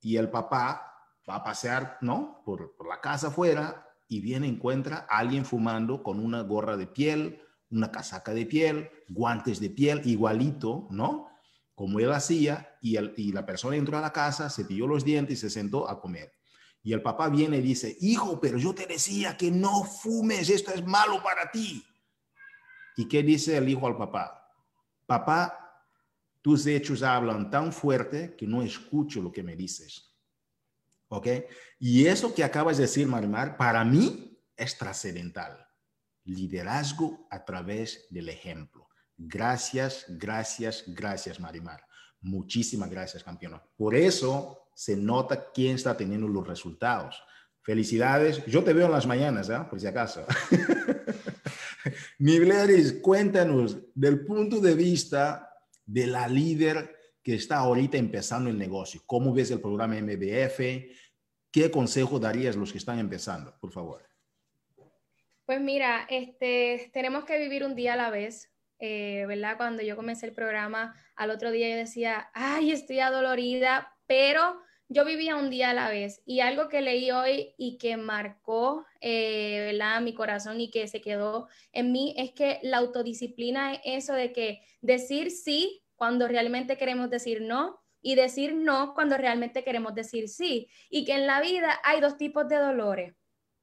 y 0.00 0.16
el 0.16 0.30
papá 0.30 0.90
va 1.28 1.36
a 1.36 1.44
pasear, 1.44 1.98
¿no? 2.00 2.42
Por, 2.44 2.74
la 2.88 3.00
casa 3.00 3.28
afuera 3.28 3.86
y 4.08 4.20
viene, 4.20 4.48
encuentra 4.48 5.06
a 5.08 5.18
alguien 5.18 5.44
fumando 5.44 6.02
con 6.02 6.18
una 6.18 6.42
gorra 6.42 6.76
de 6.76 6.86
piel, 6.86 7.40
una 7.70 7.92
casaca 7.92 8.34
de 8.34 8.46
piel, 8.46 8.90
guantes 9.08 9.60
de 9.60 9.70
piel, 9.70 10.02
igualito, 10.04 10.88
¿no? 10.90 11.28
Como 11.74 12.00
él 12.00 12.12
hacía, 12.12 12.76
y, 12.82 12.98
y 13.16 13.32
la 13.32 13.46
persona 13.46 13.76
entró 13.76 13.96
a 13.96 14.00
la 14.00 14.12
casa, 14.12 14.50
se 14.50 14.64
pilló 14.64 14.86
los 14.86 15.04
dientes 15.04 15.38
y 15.38 15.40
se 15.40 15.50
sentó 15.50 15.88
a 15.88 16.00
comer. 16.00 16.32
Y 16.82 16.92
el 16.92 17.02
papá 17.02 17.28
viene 17.28 17.58
y 17.58 17.62
dice, 17.62 17.96
hijo, 18.00 18.40
pero 18.40 18.58
yo 18.58 18.74
te 18.74 18.86
decía 18.86 19.36
que 19.36 19.50
no 19.50 19.84
fumes, 19.84 20.48
esto 20.48 20.72
es 20.72 20.84
malo 20.84 21.22
para 21.22 21.50
ti. 21.50 21.84
¿Y 22.96 23.06
qué 23.06 23.22
dice 23.22 23.56
el 23.56 23.68
hijo 23.68 23.86
al 23.86 23.96
papá? 23.96 24.50
Papá, 25.06 25.69
tus 26.42 26.66
hechos 26.66 27.02
hablan 27.02 27.50
tan 27.50 27.72
fuerte 27.72 28.34
que 28.36 28.46
no 28.46 28.62
escucho 28.62 29.20
lo 29.20 29.32
que 29.32 29.42
me 29.42 29.56
dices. 29.56 30.14
¿Ok? 31.08 31.26
Y 31.78 32.06
eso 32.06 32.34
que 32.34 32.44
acabas 32.44 32.76
de 32.76 32.84
decir, 32.84 33.06
Marimar, 33.06 33.56
para 33.56 33.84
mí 33.84 34.38
es 34.56 34.78
trascendental. 34.78 35.66
Liderazgo 36.24 37.26
a 37.30 37.44
través 37.44 38.06
del 38.10 38.28
ejemplo. 38.28 38.88
Gracias, 39.16 40.06
gracias, 40.08 40.84
gracias, 40.86 41.40
Marimar. 41.40 41.84
Muchísimas 42.20 42.90
gracias, 42.90 43.24
campeona. 43.24 43.62
Por 43.76 43.94
eso 43.94 44.68
se 44.74 44.96
nota 44.96 45.50
quién 45.52 45.74
está 45.74 45.96
teniendo 45.96 46.28
los 46.28 46.46
resultados. 46.46 47.22
Felicidades. 47.62 48.44
Yo 48.46 48.64
te 48.64 48.72
veo 48.72 48.86
en 48.86 48.92
las 48.92 49.06
mañanas, 49.06 49.50
¿eh? 49.50 49.58
por 49.68 49.80
si 49.80 49.86
acaso. 49.86 50.24
Mibleris, 52.18 52.94
cuéntanos 53.02 53.78
del 53.94 54.24
punto 54.24 54.60
de 54.60 54.74
vista 54.74 55.49
de 55.90 56.06
la 56.06 56.28
líder 56.28 56.96
que 57.22 57.34
está 57.34 57.58
ahorita 57.58 57.98
empezando 57.98 58.48
el 58.48 58.58
negocio? 58.58 59.02
¿Cómo 59.06 59.34
ves 59.34 59.50
el 59.50 59.60
programa 59.60 59.96
MBF? 60.00 60.60
¿Qué 61.50 61.70
consejo 61.70 62.20
darías 62.20 62.56
a 62.56 62.58
los 62.58 62.70
que 62.70 62.78
están 62.78 62.98
empezando, 62.98 63.56
por 63.60 63.72
favor? 63.72 64.08
Pues 65.44 65.60
mira, 65.60 66.06
este, 66.08 66.90
tenemos 66.92 67.24
que 67.24 67.38
vivir 67.38 67.64
un 67.64 67.74
día 67.74 67.94
a 67.94 67.96
la 67.96 68.10
vez, 68.10 68.52
eh, 68.78 69.24
¿verdad? 69.26 69.56
Cuando 69.56 69.82
yo 69.82 69.96
comencé 69.96 70.26
el 70.26 70.32
programa, 70.32 70.94
al 71.16 71.30
otro 71.30 71.50
día 71.50 71.68
yo 71.68 71.76
decía, 71.76 72.30
ay, 72.34 72.70
estoy 72.70 73.00
adolorida, 73.00 73.92
pero 74.06 74.60
yo 74.88 75.04
vivía 75.04 75.36
un 75.36 75.50
día 75.50 75.70
a 75.70 75.74
la 75.74 75.88
vez. 75.88 76.20
Y 76.24 76.40
algo 76.40 76.68
que 76.68 76.80
leí 76.80 77.10
hoy 77.12 77.54
y 77.56 77.78
que 77.78 77.96
marcó, 77.96 78.84
eh, 79.00 79.70
¿verdad? 79.72 80.00
Mi 80.02 80.14
corazón 80.14 80.60
y 80.60 80.70
que 80.70 80.88
se 80.88 81.00
quedó 81.00 81.48
en 81.72 81.92
mí 81.92 82.14
es 82.16 82.32
que 82.32 82.58
la 82.62 82.78
autodisciplina 82.78 83.74
es 83.74 84.04
eso 84.04 84.14
de 84.14 84.32
que 84.32 84.62
decir 84.80 85.30
sí 85.30 85.79
cuando 86.00 86.26
realmente 86.26 86.78
queremos 86.78 87.10
decir 87.10 87.42
no 87.42 87.78
y 88.00 88.14
decir 88.14 88.54
no 88.54 88.94
cuando 88.94 89.18
realmente 89.18 89.62
queremos 89.62 89.94
decir 89.94 90.30
sí. 90.30 90.70
Y 90.88 91.04
que 91.04 91.12
en 91.12 91.26
la 91.26 91.42
vida 91.42 91.78
hay 91.84 92.00
dos 92.00 92.16
tipos 92.16 92.48
de 92.48 92.56
dolores. 92.56 93.14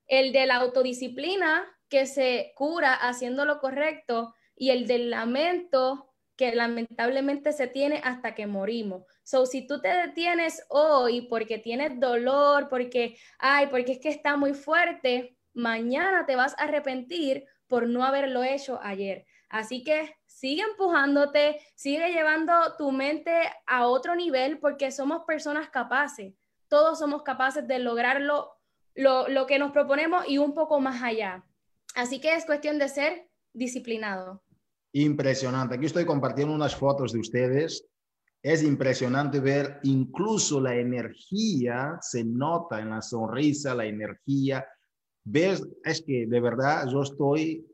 El 0.05 0.31
de 0.33 0.45
la 0.45 0.57
autodisciplina, 0.57 1.65
que 1.89 2.05
se 2.05 2.51
cura 2.55 2.93
haciendo 2.93 3.43
lo 3.43 3.57
correcto 3.59 4.35
y 4.55 4.69
el 4.69 4.85
del 4.85 5.09
lamento 5.09 6.13
que 6.35 6.53
lamentablemente 6.53 7.53
se 7.53 7.65
tiene 7.65 8.01
hasta 8.03 8.35
que 8.35 8.45
morimos. 8.45 9.03
So, 9.23 9.47
si 9.47 9.65
tú 9.65 9.81
te 9.81 9.87
detienes 9.87 10.63
hoy 10.69 11.21
porque 11.23 11.57
tienes 11.57 11.99
dolor, 11.99 12.69
porque, 12.69 13.17
ay, 13.39 13.65
porque 13.71 13.93
es 13.93 13.99
que 13.99 14.09
está 14.09 14.37
muy 14.37 14.53
fuerte, 14.53 15.35
mañana 15.55 16.27
te 16.27 16.35
vas 16.35 16.53
a 16.59 16.65
arrepentir 16.65 17.45
por 17.65 17.87
no 17.87 18.03
haberlo 18.03 18.43
hecho 18.43 18.79
ayer. 18.83 19.25
Así 19.49 19.83
que 19.83 20.16
sigue 20.37 20.61
empujándote, 20.61 21.59
sigue 21.73 22.11
llevando 22.11 22.53
tu 22.77 22.91
mente 22.91 23.31
a 23.65 23.87
otro 23.87 24.15
nivel 24.15 24.59
porque 24.59 24.91
somos 24.91 25.23
personas 25.25 25.69
capaces. 25.69 26.35
Todos 26.67 26.99
somos 26.99 27.23
capaces 27.23 27.67
de 27.67 27.79
lograrlo, 27.79 28.51
lo, 28.93 29.27
lo 29.29 29.47
que 29.47 29.57
nos 29.57 29.71
proponemos 29.71 30.25
y 30.27 30.37
un 30.37 30.53
poco 30.53 30.79
más 30.79 31.01
allá. 31.01 31.43
Así 31.95 32.21
que 32.21 32.35
es 32.35 32.45
cuestión 32.45 32.77
de 32.77 32.87
ser 32.87 33.27
disciplinado. 33.51 34.43
Impresionante. 34.91 35.73
Aquí 35.73 35.87
estoy 35.87 36.05
compartiendo 36.05 36.53
unas 36.53 36.75
fotos 36.75 37.13
de 37.13 37.19
ustedes. 37.19 37.87
Es 38.43 38.61
impresionante 38.61 39.39
ver 39.39 39.79
incluso 39.83 40.61
la 40.61 40.75
energía, 40.75 41.97
se 41.99 42.23
nota 42.23 42.79
en 42.79 42.91
la 42.91 43.01
sonrisa, 43.01 43.73
la 43.73 43.85
energía. 43.85 44.67
Ves, 45.23 45.67
es 45.83 46.03
que 46.03 46.27
de 46.27 46.39
verdad 46.39 46.87
yo 46.91 47.01
estoy 47.01 47.65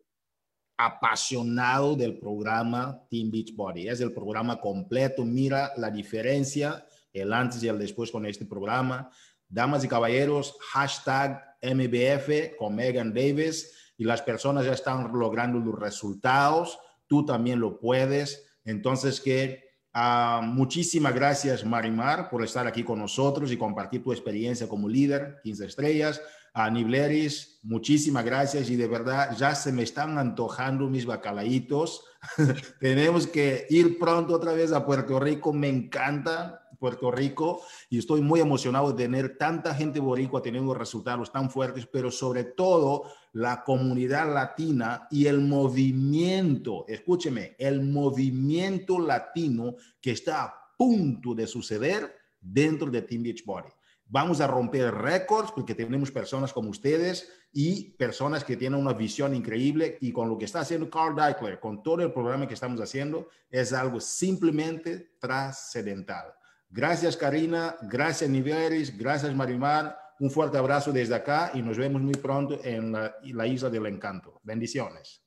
apasionado 0.78 1.96
del 1.96 2.18
programa 2.18 3.02
Team 3.10 3.32
Beachbody. 3.32 3.88
Es 3.88 4.02
el 4.02 4.12
programa 4.12 4.60
completo. 4.60 5.26
Mira 5.26 5.72
la 5.78 5.90
diferencia, 5.90 6.86
el 7.12 7.32
antes 7.32 7.64
y 7.64 7.68
el 7.68 7.78
después 7.78 8.12
con 8.12 8.26
este 8.26 8.46
programa. 8.46 9.10
Damas 9.48 9.84
y 9.84 9.88
caballeros, 9.88 10.58
hashtag 10.72 11.42
MBF 11.62 12.56
con 12.58 12.76
Megan 12.76 13.14
Davis 13.14 13.72
y 13.98 14.04
las 14.04 14.22
personas 14.22 14.66
ya 14.66 14.74
están 14.74 15.12
logrando 15.14 15.60
los 15.60 15.80
resultados, 15.80 16.80
tú 17.08 17.26
también 17.26 17.60
lo 17.60 17.80
puedes. 17.80 18.46
Entonces, 18.66 19.22
que 19.22 19.64
uh, 19.94 20.42
muchísimas 20.42 21.14
gracias, 21.14 21.64
Marimar, 21.64 22.30
por 22.30 22.44
estar 22.44 22.66
aquí 22.68 22.84
con 22.84 23.00
nosotros 23.00 23.52
y 23.52 23.58
compartir 23.58 24.04
tu 24.04 24.12
experiencia 24.12 24.68
como 24.68 24.90
líder, 24.90 25.40
15 25.44 25.66
estrellas. 25.66 26.22
A 26.56 26.70
Nibleris, 26.70 27.60
muchísimas 27.64 28.24
gracias 28.24 28.70
y 28.70 28.76
de 28.76 28.88
verdad 28.88 29.36
ya 29.36 29.56
se 29.56 29.72
me 29.72 29.82
están 29.82 30.20
antojando 30.20 30.88
mis 30.88 31.04
bacalaitos. 31.04 32.06
Tenemos 32.80 33.26
que 33.26 33.66
ir 33.72 33.98
pronto 33.98 34.36
otra 34.36 34.54
vez 34.54 34.72
a 34.72 34.86
Puerto 34.86 35.20
Rico, 35.20 35.52
me 35.52 35.68
encanta 35.68 36.70
Puerto 36.78 37.10
Rico 37.10 37.62
y 37.90 37.98
estoy 37.98 38.22
muy 38.22 38.40
emocionado 38.40 38.92
de 38.92 39.04
tener 39.06 39.36
tanta 39.36 39.74
gente 39.74 40.00
boricua 40.00 40.44
teniendo 40.44 40.76
resultados 40.76 41.32
tan 41.32 41.50
fuertes, 41.50 41.88
pero 41.88 42.12
sobre 42.12 42.44
todo 42.44 43.06
la 43.32 43.64
comunidad 43.64 44.32
latina 44.32 45.08
y 45.10 45.26
el 45.26 45.42
movimiento, 45.42 46.86
escúcheme, 46.88 47.56
el 47.58 47.82
movimiento 47.82 49.00
latino 49.00 49.76
que 50.00 50.12
está 50.12 50.44
a 50.44 50.54
punto 50.78 51.34
de 51.34 51.48
suceder 51.48 52.14
dentro 52.40 52.92
de 52.92 53.02
Team 53.02 53.24
Beachbody. 53.24 53.70
Vamos 54.14 54.42
a 54.42 54.46
romper 54.46 54.94
récords 54.94 55.52
porque 55.52 55.74
tenemos 55.74 56.12
personas 56.12 56.54
como 56.54 56.70
ustedes 56.70 57.34
y 57.52 57.94
personas 57.98 58.44
que 58.44 58.56
tienen 58.56 58.80
una 58.80 58.94
visión 58.94 59.34
increíble 59.34 59.98
y 60.02 60.12
con 60.12 60.30
lo 60.30 60.38
que 60.38 60.46
está 60.46 60.60
haciendo 60.60 60.88
Carl 60.88 61.16
Deichler, 61.16 61.60
con 61.60 61.82
todo 61.82 62.04
el 62.04 62.14
programa 62.14 62.48
que 62.48 62.54
estamos 62.54 62.80
haciendo, 62.80 63.28
es 63.50 63.74
algo 63.74 64.00
simplemente 64.00 65.16
trascendental. 65.20 66.32
Gracias, 66.70 67.18
Karina. 67.18 67.76
Gracias, 67.82 68.30
Niveris. 68.30 68.96
Gracias, 68.96 69.34
Marimar. 69.34 69.98
Un 70.20 70.30
fuerte 70.30 70.60
abrazo 70.60 70.92
desde 70.92 71.16
acá 71.16 71.50
y 71.56 71.64
nos 71.64 71.80
vemos 71.80 72.00
muy 72.00 72.14
pronto 72.14 72.60
en 72.64 72.92
la, 72.92 73.16
la 73.24 73.48
Isla 73.48 73.72
del 73.72 73.88
Encanto. 73.88 74.40
Bendiciones. 74.44 75.23